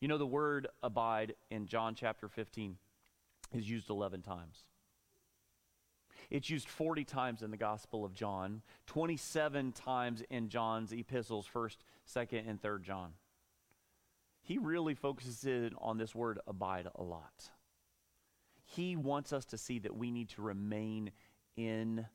You 0.00 0.08
know, 0.08 0.18
the 0.18 0.26
word 0.26 0.68
abide 0.82 1.34
in 1.50 1.66
John 1.66 1.94
chapter 1.94 2.28
15 2.28 2.76
is 3.54 3.68
used 3.68 3.88
11 3.88 4.22
times. 4.22 4.64
It's 6.30 6.50
used 6.50 6.68
40 6.68 7.04
times 7.04 7.42
in 7.42 7.50
the 7.50 7.56
Gospel 7.56 8.04
of 8.04 8.14
John, 8.14 8.62
27 8.86 9.72
times 9.72 10.22
in 10.30 10.48
John's 10.48 10.92
epistles, 10.92 11.46
1st, 11.52 11.76
2nd, 12.08 12.48
and 12.48 12.60
3rd 12.60 12.82
John. 12.82 13.12
He 14.42 14.58
really 14.58 14.94
focuses 14.94 15.44
in 15.44 15.72
on 15.78 15.98
this 15.98 16.14
word 16.14 16.40
abide 16.46 16.88
a 16.94 17.02
lot. 17.02 17.50
He 18.74 18.96
wants 18.96 19.32
us 19.32 19.44
to 19.46 19.58
see 19.58 19.80
that 19.80 19.96
we 19.96 20.10
need 20.10 20.30
to 20.30 20.42
remain 20.42 21.10
in 21.56 22.06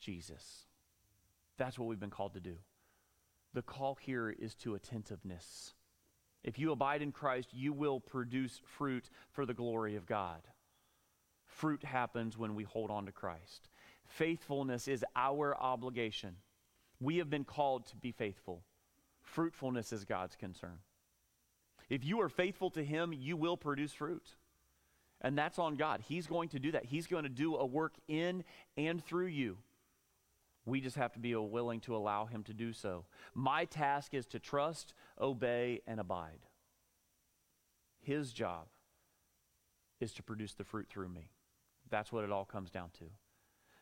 Jesus. 0.00 0.66
That's 1.56 1.78
what 1.78 1.88
we've 1.88 1.98
been 1.98 2.10
called 2.10 2.34
to 2.34 2.40
do. 2.40 2.56
The 3.54 3.62
call 3.62 3.96
here 3.98 4.28
is 4.28 4.54
to 4.56 4.74
attentiveness. 4.74 5.72
If 6.44 6.58
you 6.58 6.72
abide 6.72 7.00
in 7.00 7.10
Christ, 7.10 7.48
you 7.52 7.72
will 7.72 8.00
produce 8.00 8.60
fruit 8.64 9.08
for 9.30 9.46
the 9.46 9.54
glory 9.54 9.96
of 9.96 10.04
God. 10.04 10.42
Fruit 11.46 11.82
happens 11.82 12.36
when 12.36 12.54
we 12.54 12.64
hold 12.64 12.90
on 12.90 13.06
to 13.06 13.12
Christ. 13.12 13.68
Faithfulness 14.04 14.88
is 14.88 15.04
our 15.16 15.56
obligation. 15.56 16.36
We 17.00 17.16
have 17.16 17.30
been 17.30 17.44
called 17.44 17.86
to 17.86 17.96
be 17.96 18.12
faithful. 18.12 18.62
Fruitfulness 19.22 19.92
is 19.92 20.04
God's 20.04 20.36
concern. 20.36 20.78
If 21.88 22.04
you 22.04 22.20
are 22.20 22.28
faithful 22.28 22.70
to 22.72 22.84
Him, 22.84 23.14
you 23.14 23.38
will 23.38 23.56
produce 23.56 23.94
fruit. 23.94 24.34
And 25.20 25.36
that's 25.36 25.58
on 25.58 25.76
God. 25.76 26.00
He's 26.06 26.26
going 26.26 26.48
to 26.50 26.58
do 26.58 26.72
that. 26.72 26.84
He's 26.84 27.06
going 27.06 27.24
to 27.24 27.28
do 27.28 27.56
a 27.56 27.66
work 27.66 27.94
in 28.06 28.44
and 28.76 29.04
through 29.04 29.26
you. 29.26 29.58
We 30.64 30.80
just 30.80 30.96
have 30.96 31.12
to 31.14 31.18
be 31.18 31.34
willing 31.34 31.80
to 31.80 31.96
allow 31.96 32.26
Him 32.26 32.44
to 32.44 32.54
do 32.54 32.72
so. 32.72 33.06
My 33.34 33.64
task 33.64 34.14
is 34.14 34.26
to 34.26 34.38
trust, 34.38 34.94
obey, 35.20 35.80
and 35.86 35.98
abide. 35.98 36.46
His 38.00 38.32
job 38.32 38.66
is 40.00 40.12
to 40.14 40.22
produce 40.22 40.54
the 40.54 40.64
fruit 40.64 40.86
through 40.88 41.08
me. 41.08 41.30
That's 41.90 42.12
what 42.12 42.24
it 42.24 42.30
all 42.30 42.44
comes 42.44 42.70
down 42.70 42.90
to. 42.98 43.06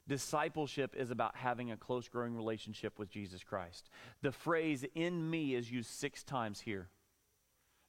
Discipleship 0.09 0.94
is 0.96 1.11
about 1.11 1.35
having 1.35 1.72
a 1.72 1.77
close 1.77 2.09
growing 2.09 2.37
relationship 2.37 2.99
with 2.99 3.11
Jesus 3.11 3.42
Christ. 3.42 3.90
The 4.22 4.31
phrase 4.31 4.85
in 4.94 5.29
me 5.29 5.55
is 5.55 5.70
used 5.70 5.90
six 5.90 6.22
times 6.22 6.61
here. 6.61 6.88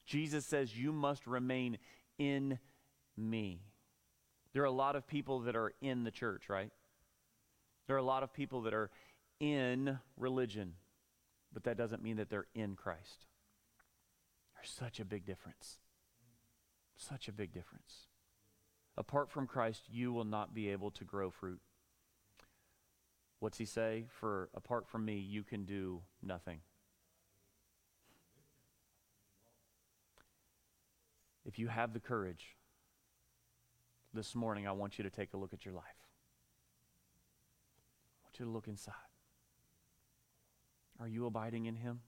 Jesus 0.05 0.45
says, 0.45 0.75
You 0.75 0.91
must 0.91 1.27
remain 1.27 1.77
in 2.17 2.57
me. 3.17 3.61
There 4.53 4.63
are 4.63 4.65
a 4.65 4.71
lot 4.71 4.95
of 4.95 5.07
people 5.07 5.41
that 5.41 5.55
are 5.55 5.73
in 5.81 6.03
the 6.03 6.11
church, 6.11 6.49
right? 6.49 6.71
There 7.87 7.95
are 7.95 7.99
a 7.99 8.03
lot 8.03 8.23
of 8.23 8.33
people 8.33 8.61
that 8.63 8.73
are 8.73 8.89
in 9.39 9.99
religion, 10.17 10.73
but 11.53 11.63
that 11.63 11.77
doesn't 11.77 12.03
mean 12.03 12.17
that 12.17 12.29
they're 12.29 12.47
in 12.53 12.75
Christ. 12.75 13.25
There's 14.55 14.69
such 14.69 14.99
a 14.99 15.05
big 15.05 15.25
difference. 15.25 15.77
Such 16.95 17.27
a 17.27 17.31
big 17.31 17.53
difference. 17.53 18.07
Apart 18.97 19.29
from 19.29 19.45
Christ, 19.45 19.83
you 19.89 20.11
will 20.11 20.25
not 20.25 20.55
be 20.55 20.69
able 20.69 20.89
to 20.91 21.03
grow 21.03 21.29
fruit. 21.29 21.59
What's 23.39 23.59
he 23.59 23.65
say? 23.65 24.05
For 24.09 24.49
apart 24.55 24.87
from 24.87 25.05
me, 25.05 25.17
you 25.17 25.43
can 25.43 25.65
do 25.65 26.01
nothing. 26.23 26.61
If 31.45 31.59
you 31.59 31.67
have 31.67 31.93
the 31.93 31.99
courage, 31.99 32.56
this 34.13 34.35
morning 34.35 34.67
I 34.67 34.71
want 34.71 34.97
you 34.97 35.03
to 35.03 35.09
take 35.09 35.33
a 35.33 35.37
look 35.37 35.53
at 35.53 35.65
your 35.65 35.73
life. 35.73 35.83
I 38.21 38.25
want 38.25 38.39
you 38.39 38.45
to 38.45 38.51
look 38.51 38.67
inside. 38.67 38.93
Are 40.99 41.07
you 41.07 41.25
abiding 41.25 41.65
in 41.65 41.75
Him? 41.75 41.99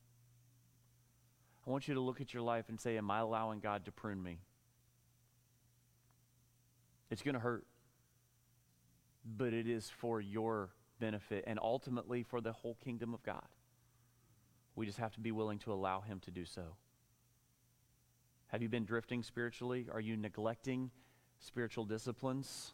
I 1.66 1.70
want 1.70 1.88
you 1.88 1.94
to 1.94 2.00
look 2.00 2.22
at 2.22 2.34
your 2.34 2.42
life 2.42 2.66
and 2.70 2.80
say, 2.80 2.98
Am 2.98 3.12
I 3.12 3.20
allowing 3.20 3.60
God 3.60 3.86
to 3.86 3.92
prune 3.92 4.22
me? 4.22 4.40
It's 7.12 7.22
going 7.22 7.34
to 7.34 7.40
hurt, 7.40 7.66
but 9.26 9.54
it 9.54 9.68
is 9.68 9.90
for 9.90 10.22
your 10.22 10.70
benefit 11.00 11.44
and 11.48 11.60
ultimately 11.62 12.24
for 12.24 12.42
the 12.42 12.52
whole 12.52 12.78
kingdom 12.84 13.14
of 13.14 13.24
God. 13.24 13.48
We 14.76 14.86
just 14.86 15.00
have 15.00 15.14
to 15.14 15.20
be 15.20 15.32
willing 15.32 15.60
to 15.60 15.74
allow 15.74 16.02
Him 16.02 16.20
to 16.22 16.32
do 16.32 16.46
so. 16.46 16.76
Have 18.48 18.62
you 18.62 18.70
been 18.70 18.86
drifting 18.86 19.22
spiritually? 19.22 19.88
Are 19.92 20.00
you 20.00 20.18
neglecting 20.18 20.92
spiritual 21.39 21.86
disciplines? 21.86 22.73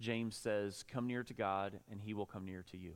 James 0.00 0.36
says, 0.36 0.84
Come 0.86 1.06
near 1.06 1.22
to 1.24 1.34
God, 1.34 1.80
and 1.90 2.00
he 2.00 2.14
will 2.14 2.26
come 2.26 2.44
near 2.44 2.64
to 2.70 2.76
you. 2.76 2.94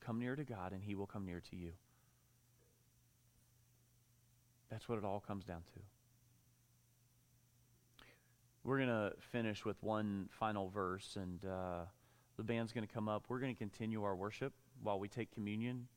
Come 0.00 0.18
near 0.18 0.36
to 0.36 0.44
God, 0.44 0.72
and 0.72 0.82
he 0.82 0.94
will 0.94 1.06
come 1.06 1.26
near 1.26 1.40
to 1.50 1.56
you. 1.56 1.72
That's 4.70 4.88
what 4.88 4.98
it 4.98 5.04
all 5.04 5.20
comes 5.20 5.44
down 5.44 5.62
to. 5.74 5.80
We're 8.64 8.78
going 8.78 8.88
to 8.88 9.12
finish 9.18 9.64
with 9.64 9.82
one 9.82 10.28
final 10.38 10.68
verse, 10.68 11.16
and 11.16 11.44
uh, 11.44 11.84
the 12.36 12.42
band's 12.42 12.72
going 12.72 12.86
to 12.86 12.92
come 12.92 13.08
up. 13.08 13.24
We're 13.28 13.40
going 13.40 13.54
to 13.54 13.58
continue 13.58 14.02
our 14.04 14.14
worship 14.14 14.52
while 14.82 14.98
we 14.98 15.08
take 15.08 15.30
communion. 15.32 15.88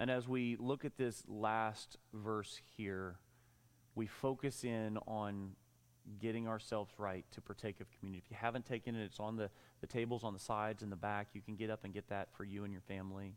And 0.00 0.10
as 0.10 0.26
we 0.26 0.56
look 0.58 0.86
at 0.86 0.96
this 0.96 1.22
last 1.28 1.98
verse 2.14 2.58
here, 2.76 3.16
we 3.94 4.06
focus 4.06 4.64
in 4.64 4.96
on 5.06 5.50
getting 6.18 6.48
ourselves 6.48 6.90
right 6.96 7.26
to 7.32 7.42
partake 7.42 7.82
of 7.82 7.86
communion. 7.90 8.22
If 8.24 8.30
you 8.30 8.36
haven't 8.40 8.64
taken 8.64 8.96
it, 8.96 9.04
it's 9.04 9.20
on 9.20 9.36
the, 9.36 9.50
the 9.82 9.86
tables 9.86 10.24
on 10.24 10.32
the 10.32 10.38
sides 10.38 10.82
and 10.82 10.90
the 10.90 10.96
back. 10.96 11.28
You 11.34 11.42
can 11.42 11.54
get 11.54 11.68
up 11.68 11.84
and 11.84 11.92
get 11.92 12.08
that 12.08 12.28
for 12.34 12.44
you 12.44 12.64
and 12.64 12.72
your 12.72 12.80
family. 12.80 13.34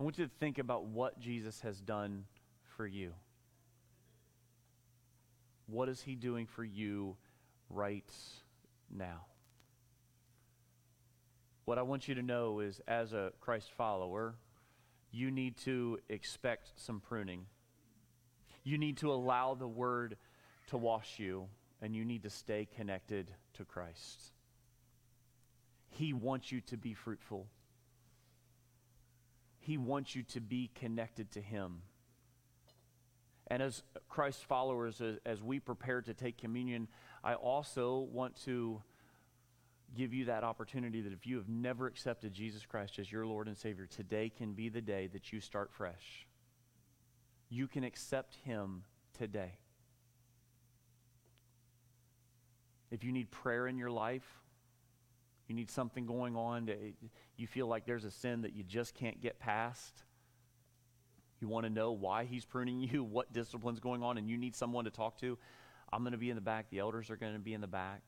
I 0.00 0.02
want 0.02 0.16
you 0.16 0.24
to 0.24 0.30
think 0.40 0.58
about 0.58 0.86
what 0.86 1.20
Jesus 1.20 1.60
has 1.60 1.78
done 1.82 2.24
for 2.74 2.86
you. 2.86 3.12
What 5.66 5.90
is 5.90 6.00
he 6.00 6.14
doing 6.14 6.46
for 6.46 6.64
you 6.64 7.16
right 7.68 8.10
now? 8.90 9.26
What 11.66 11.76
I 11.76 11.82
want 11.82 12.08
you 12.08 12.14
to 12.14 12.22
know 12.22 12.60
is, 12.60 12.80
as 12.88 13.12
a 13.12 13.32
Christ 13.40 13.70
follower, 13.76 14.36
you 15.12 15.30
need 15.30 15.56
to 15.58 15.98
expect 16.08 16.72
some 16.76 17.00
pruning. 17.00 17.46
You 18.62 18.78
need 18.78 18.98
to 18.98 19.12
allow 19.12 19.54
the 19.54 19.68
word 19.68 20.16
to 20.68 20.76
wash 20.76 21.18
you, 21.18 21.48
and 21.82 21.94
you 21.94 22.04
need 22.04 22.22
to 22.22 22.30
stay 22.30 22.68
connected 22.76 23.30
to 23.54 23.64
Christ. 23.64 24.32
He 25.90 26.12
wants 26.12 26.52
you 26.52 26.60
to 26.62 26.76
be 26.76 26.94
fruitful. 26.94 27.46
He 29.58 29.76
wants 29.76 30.14
you 30.14 30.22
to 30.24 30.40
be 30.40 30.70
connected 30.74 31.32
to 31.32 31.40
Him. 31.40 31.82
And 33.48 33.62
as 33.62 33.82
Christ 34.08 34.44
followers, 34.44 35.00
as, 35.00 35.16
as 35.26 35.42
we 35.42 35.58
prepare 35.58 36.02
to 36.02 36.14
take 36.14 36.38
communion, 36.38 36.86
I 37.24 37.34
also 37.34 38.08
want 38.12 38.40
to 38.44 38.82
give 39.96 40.14
you 40.14 40.26
that 40.26 40.44
opportunity 40.44 41.00
that 41.00 41.12
if 41.12 41.26
you 41.26 41.36
have 41.36 41.48
never 41.48 41.86
accepted 41.86 42.32
Jesus 42.32 42.64
Christ 42.64 42.98
as 42.98 43.10
your 43.10 43.26
Lord 43.26 43.48
and 43.48 43.56
Savior, 43.56 43.86
today 43.86 44.30
can 44.30 44.52
be 44.52 44.68
the 44.68 44.80
day 44.80 45.08
that 45.12 45.32
you 45.32 45.40
start 45.40 45.72
fresh. 45.72 46.26
You 47.48 47.66
can 47.66 47.84
accept 47.84 48.36
Him 48.44 48.84
today. 49.18 49.58
If 52.90 53.04
you 53.04 53.12
need 53.12 53.30
prayer 53.30 53.66
in 53.66 53.78
your 53.78 53.90
life, 53.90 54.26
you 55.48 55.54
need 55.54 55.70
something 55.70 56.06
going 56.06 56.36
on, 56.36 56.66
to, 56.66 56.76
you 57.36 57.46
feel 57.46 57.66
like 57.66 57.86
there's 57.86 58.04
a 58.04 58.10
sin 58.10 58.42
that 58.42 58.54
you 58.54 58.62
just 58.62 58.94
can't 58.94 59.20
get 59.20 59.40
past. 59.40 60.04
You 61.40 61.48
want 61.48 61.66
to 61.66 61.70
know 61.70 61.92
why 61.92 62.24
He's 62.24 62.44
pruning 62.44 62.80
you, 62.92 63.02
what 63.02 63.32
discipline's 63.32 63.80
going 63.80 64.02
on, 64.02 64.18
and 64.18 64.28
you 64.28 64.36
need 64.36 64.54
someone 64.54 64.84
to 64.84 64.90
talk 64.90 65.18
to. 65.18 65.36
I'm 65.92 66.02
going 66.02 66.12
to 66.12 66.18
be 66.18 66.30
in 66.30 66.36
the 66.36 66.40
back. 66.40 66.70
The 66.70 66.78
elders 66.78 67.10
are 67.10 67.16
going 67.16 67.32
to 67.32 67.40
be 67.40 67.52
in 67.52 67.60
the 67.60 67.66
back. 67.66 68.02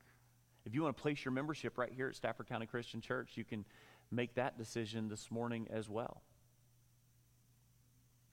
If 0.65 0.75
you 0.75 0.83
want 0.83 0.97
to 0.97 1.03
place 1.03 1.25
your 1.25 1.33
membership 1.33 1.77
right 1.77 1.93
here 1.93 2.09
at 2.09 2.17
Stafford 2.17 2.49
County 2.49 2.67
Christian 2.67 3.01
Church, 3.01 3.33
you 3.35 3.45
can 3.45 3.65
make 4.11 4.35
that 4.35 4.59
decision 4.59 5.09
this 5.09 5.31
morning 5.31 5.67
as 5.71 5.89
well. 5.89 6.23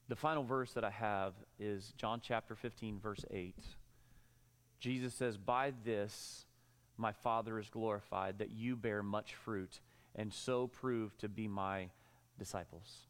The 0.08 0.16
final 0.16 0.42
verse 0.42 0.72
that 0.72 0.84
I 0.84 0.90
have 0.90 1.34
is 1.58 1.92
John 1.96 2.20
chapter 2.22 2.54
15, 2.54 2.98
verse 2.98 3.24
8. 3.30 3.54
Jesus 4.80 5.14
says, 5.14 5.36
By 5.36 5.72
this 5.84 6.46
my 6.96 7.12
Father 7.12 7.58
is 7.58 7.68
glorified, 7.70 8.38
that 8.38 8.50
you 8.50 8.76
bear 8.76 9.02
much 9.02 9.34
fruit, 9.34 9.80
and 10.14 10.32
so 10.32 10.66
prove 10.66 11.16
to 11.18 11.28
be 11.28 11.48
my 11.48 11.90
disciples. 12.38 13.06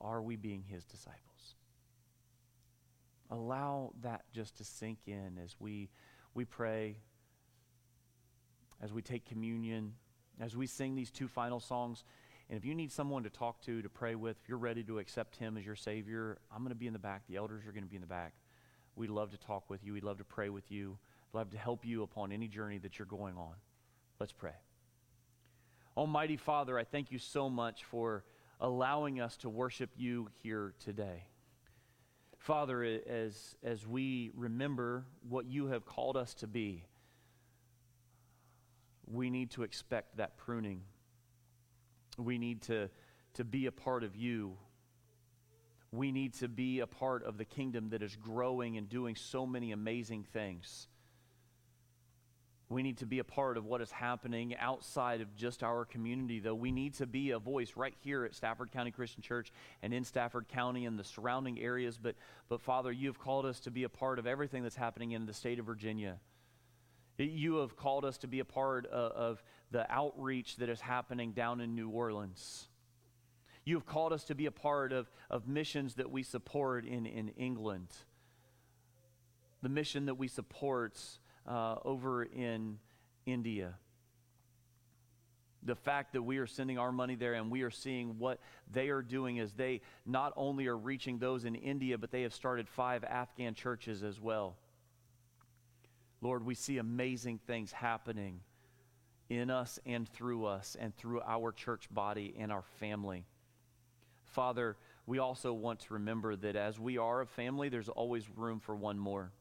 Are 0.00 0.22
we 0.22 0.36
being 0.36 0.64
his 0.68 0.84
disciples? 0.84 1.56
Allow 3.30 3.92
that 4.02 4.22
just 4.32 4.56
to 4.58 4.64
sink 4.64 4.98
in 5.06 5.38
as 5.42 5.56
we, 5.60 5.90
we 6.34 6.44
pray 6.44 6.96
as 8.82 8.92
we 8.92 9.02
take 9.02 9.26
communion, 9.26 9.94
as 10.40 10.56
we 10.56 10.66
sing 10.66 10.94
these 10.94 11.10
two 11.10 11.28
final 11.28 11.60
songs. 11.60 12.04
And 12.48 12.58
if 12.58 12.64
you 12.64 12.74
need 12.74 12.90
someone 12.90 13.22
to 13.22 13.30
talk 13.30 13.60
to, 13.62 13.82
to 13.82 13.88
pray 13.88 14.14
with, 14.14 14.36
if 14.42 14.48
you're 14.48 14.58
ready 14.58 14.82
to 14.84 14.98
accept 14.98 15.36
Him 15.36 15.56
as 15.56 15.64
your 15.64 15.76
Savior, 15.76 16.38
I'm 16.50 16.62
going 16.62 16.70
to 16.70 16.74
be 16.74 16.86
in 16.86 16.92
the 16.92 16.98
back. 16.98 17.22
The 17.28 17.36
elders 17.36 17.66
are 17.66 17.72
going 17.72 17.84
to 17.84 17.90
be 17.90 17.96
in 17.96 18.02
the 18.02 18.08
back. 18.08 18.34
We'd 18.96 19.10
love 19.10 19.30
to 19.30 19.38
talk 19.38 19.70
with 19.70 19.84
you. 19.84 19.92
We'd 19.92 20.02
love 20.02 20.18
to 20.18 20.24
pray 20.24 20.48
with 20.48 20.70
you. 20.70 20.98
We'd 21.32 21.38
love 21.38 21.50
to 21.50 21.58
help 21.58 21.84
you 21.84 22.02
upon 22.02 22.32
any 22.32 22.48
journey 22.48 22.78
that 22.78 22.98
you're 22.98 23.06
going 23.06 23.36
on. 23.36 23.54
Let's 24.18 24.32
pray. 24.32 24.56
Almighty 25.96 26.36
Father, 26.36 26.78
I 26.78 26.84
thank 26.84 27.12
you 27.12 27.18
so 27.18 27.48
much 27.48 27.84
for 27.84 28.24
allowing 28.60 29.20
us 29.20 29.36
to 29.38 29.48
worship 29.48 29.90
you 29.96 30.28
here 30.42 30.74
today. 30.84 31.24
Father, 32.38 32.82
as, 33.06 33.56
as 33.62 33.86
we 33.86 34.30
remember 34.34 35.04
what 35.28 35.46
you 35.46 35.66
have 35.66 35.84
called 35.84 36.16
us 36.16 36.34
to 36.34 36.46
be, 36.46 36.84
we 39.12 39.30
need 39.30 39.50
to 39.52 39.62
expect 39.62 40.16
that 40.16 40.36
pruning. 40.36 40.82
We 42.18 42.38
need 42.38 42.62
to, 42.62 42.88
to 43.34 43.44
be 43.44 43.66
a 43.66 43.72
part 43.72 44.04
of 44.04 44.16
you. 44.16 44.56
We 45.92 46.12
need 46.12 46.34
to 46.34 46.48
be 46.48 46.80
a 46.80 46.86
part 46.86 47.24
of 47.24 47.36
the 47.36 47.44
kingdom 47.44 47.90
that 47.90 48.02
is 48.02 48.14
growing 48.16 48.76
and 48.76 48.88
doing 48.88 49.16
so 49.16 49.46
many 49.46 49.72
amazing 49.72 50.24
things. 50.32 50.86
We 52.68 52.84
need 52.84 52.98
to 52.98 53.06
be 53.06 53.18
a 53.18 53.24
part 53.24 53.56
of 53.56 53.64
what 53.64 53.80
is 53.80 53.90
happening 53.90 54.54
outside 54.56 55.20
of 55.20 55.34
just 55.34 55.64
our 55.64 55.84
community, 55.84 56.38
though. 56.38 56.54
We 56.54 56.70
need 56.70 56.94
to 56.94 57.06
be 57.06 57.32
a 57.32 57.38
voice 57.40 57.72
right 57.74 57.94
here 58.04 58.24
at 58.24 58.32
Stafford 58.32 58.70
County 58.70 58.92
Christian 58.92 59.22
Church 59.22 59.50
and 59.82 59.92
in 59.92 60.04
Stafford 60.04 60.46
County 60.46 60.86
and 60.86 60.96
the 60.96 61.02
surrounding 61.02 61.58
areas. 61.58 61.98
But, 62.00 62.14
but 62.48 62.60
Father, 62.60 62.92
you 62.92 63.08
have 63.08 63.18
called 63.18 63.44
us 63.44 63.58
to 63.60 63.72
be 63.72 63.82
a 63.82 63.88
part 63.88 64.20
of 64.20 64.26
everything 64.28 64.62
that's 64.62 64.76
happening 64.76 65.10
in 65.10 65.26
the 65.26 65.34
state 65.34 65.58
of 65.58 65.66
Virginia. 65.66 66.20
You 67.24 67.56
have 67.56 67.76
called 67.76 68.04
us 68.04 68.18
to 68.18 68.26
be 68.26 68.40
a 68.40 68.44
part 68.44 68.86
of, 68.86 69.42
the 69.72 69.86
outreach 69.88 70.56
that 70.56 70.68
is 70.68 70.80
happening 70.80 71.30
down 71.30 71.60
in 71.60 71.76
New 71.76 71.88
Orleans. 71.88 72.66
You 73.64 73.76
have 73.76 73.86
called 73.86 74.12
us 74.12 74.24
to 74.24 74.34
be 74.34 74.46
a 74.46 74.50
part 74.50 74.92
of, 74.92 75.08
of 75.30 75.46
missions 75.46 75.94
that 75.94 76.10
we 76.10 76.24
support 76.24 76.84
in, 76.84 77.06
in 77.06 77.28
England. 77.36 77.86
The 79.62 79.68
mission 79.68 80.06
that 80.06 80.16
we 80.16 80.26
support 80.26 80.98
uh, 81.46 81.76
over 81.84 82.24
in 82.24 82.78
India. 83.26 83.74
The 85.62 85.76
fact 85.76 86.14
that 86.14 86.22
we 86.22 86.38
are 86.38 86.48
sending 86.48 86.78
our 86.78 86.90
money 86.90 87.14
there 87.14 87.34
and 87.34 87.48
we 87.48 87.62
are 87.62 87.70
seeing 87.70 88.18
what 88.18 88.40
they 88.72 88.88
are 88.88 89.02
doing 89.02 89.36
is 89.36 89.52
they 89.52 89.82
not 90.04 90.32
only 90.36 90.66
are 90.66 90.76
reaching 90.76 91.18
those 91.18 91.44
in 91.44 91.54
India, 91.54 91.96
but 91.96 92.10
they 92.10 92.22
have 92.22 92.34
started 92.34 92.68
five 92.68 93.04
Afghan 93.04 93.54
churches 93.54 94.02
as 94.02 94.18
well. 94.18 94.56
Lord, 96.20 96.44
we 96.44 96.54
see 96.54 96.78
amazing 96.78 97.38
things 97.46 97.72
happening 97.72 98.40
in 99.28 99.50
us 99.50 99.78
and 99.86 100.08
through 100.08 100.44
us 100.44 100.76
and 100.78 100.94
through 100.96 101.22
our 101.22 101.52
church 101.52 101.88
body 101.90 102.34
and 102.38 102.52
our 102.52 102.64
family. 102.78 103.24
Father, 104.24 104.76
we 105.06 105.18
also 105.18 105.52
want 105.52 105.80
to 105.80 105.94
remember 105.94 106.36
that 106.36 106.56
as 106.56 106.78
we 106.78 106.98
are 106.98 107.20
a 107.22 107.26
family, 107.26 107.68
there's 107.68 107.88
always 107.88 108.28
room 108.36 108.60
for 108.60 108.76
one 108.76 108.98
more 108.98 109.32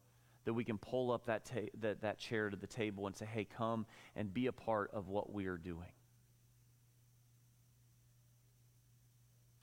that 0.46 0.54
we 0.54 0.64
can 0.64 0.78
pull 0.78 1.12
up 1.12 1.26
that, 1.26 1.46
ta- 1.46 1.70
that, 1.80 2.02
that 2.02 2.18
chair 2.18 2.50
to 2.50 2.58
the 2.58 2.66
table 2.66 3.08
and 3.08 3.16
say, 3.16 3.26
hey, 3.26 3.46
come 3.46 3.86
and 4.16 4.34
be 4.34 4.48
a 4.48 4.52
part 4.52 4.90
of 4.94 5.08
what 5.08 5.32
we 5.32 5.48
are 5.48 5.58
doing. 5.58 5.92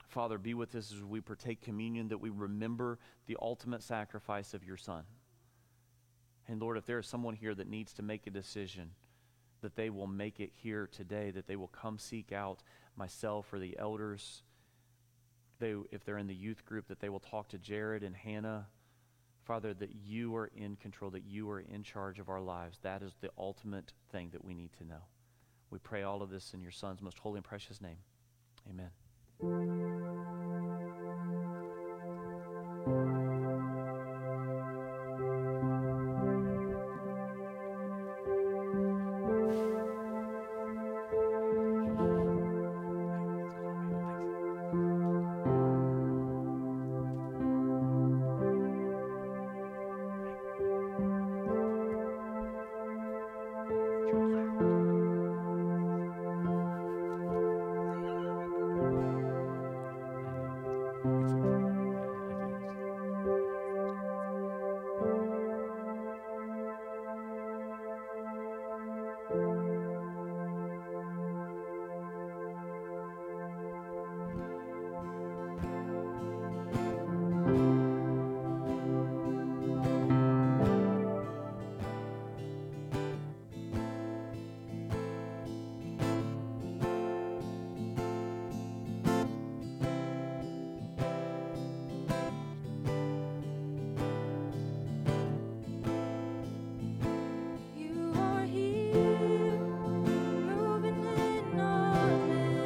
Father, 0.06 0.38
be 0.38 0.54
with 0.54 0.74
us 0.74 0.92
as 0.92 1.02
we 1.02 1.20
partake 1.20 1.60
communion, 1.60 2.08
that 2.08 2.18
we 2.18 2.30
remember 2.30 2.98
the 3.26 3.36
ultimate 3.40 3.82
sacrifice 3.82 4.54
of 4.54 4.64
your 4.64 4.76
Son. 4.76 5.02
And 6.48 6.60
Lord, 6.60 6.76
if 6.76 6.86
there 6.86 6.98
is 6.98 7.06
someone 7.06 7.34
here 7.34 7.54
that 7.54 7.68
needs 7.68 7.92
to 7.94 8.02
make 8.02 8.26
a 8.26 8.30
decision, 8.30 8.90
that 9.62 9.76
they 9.76 9.90
will 9.90 10.06
make 10.06 10.38
it 10.40 10.52
here 10.54 10.88
today, 10.90 11.30
that 11.30 11.46
they 11.46 11.56
will 11.56 11.68
come 11.68 11.98
seek 11.98 12.32
out 12.32 12.62
myself 12.96 13.52
or 13.52 13.58
the 13.58 13.76
elders. 13.78 14.42
They, 15.58 15.74
if 15.90 16.04
they're 16.04 16.18
in 16.18 16.26
the 16.26 16.34
youth 16.34 16.64
group, 16.64 16.88
that 16.88 17.00
they 17.00 17.08
will 17.08 17.20
talk 17.20 17.48
to 17.48 17.58
Jared 17.58 18.02
and 18.02 18.14
Hannah 18.14 18.66
Father, 19.46 19.72
that 19.74 19.94
you 20.04 20.34
are 20.34 20.50
in 20.56 20.74
control, 20.74 21.12
that 21.12 21.24
you 21.24 21.48
are 21.50 21.60
in 21.60 21.84
charge 21.84 22.18
of 22.18 22.28
our 22.28 22.40
lives. 22.40 22.80
That 22.82 23.00
is 23.02 23.12
the 23.20 23.30
ultimate 23.38 23.92
thing 24.10 24.30
that 24.32 24.44
we 24.44 24.54
need 24.54 24.72
to 24.78 24.84
know. 24.84 25.04
We 25.70 25.78
pray 25.78 26.02
all 26.02 26.20
of 26.20 26.30
this 26.30 26.52
in 26.52 26.60
your 26.60 26.72
Son's 26.72 27.00
most 27.00 27.18
holy 27.18 27.38
and 27.38 27.44
precious 27.44 27.80
name. 27.80 27.98
Amen. 28.68 28.90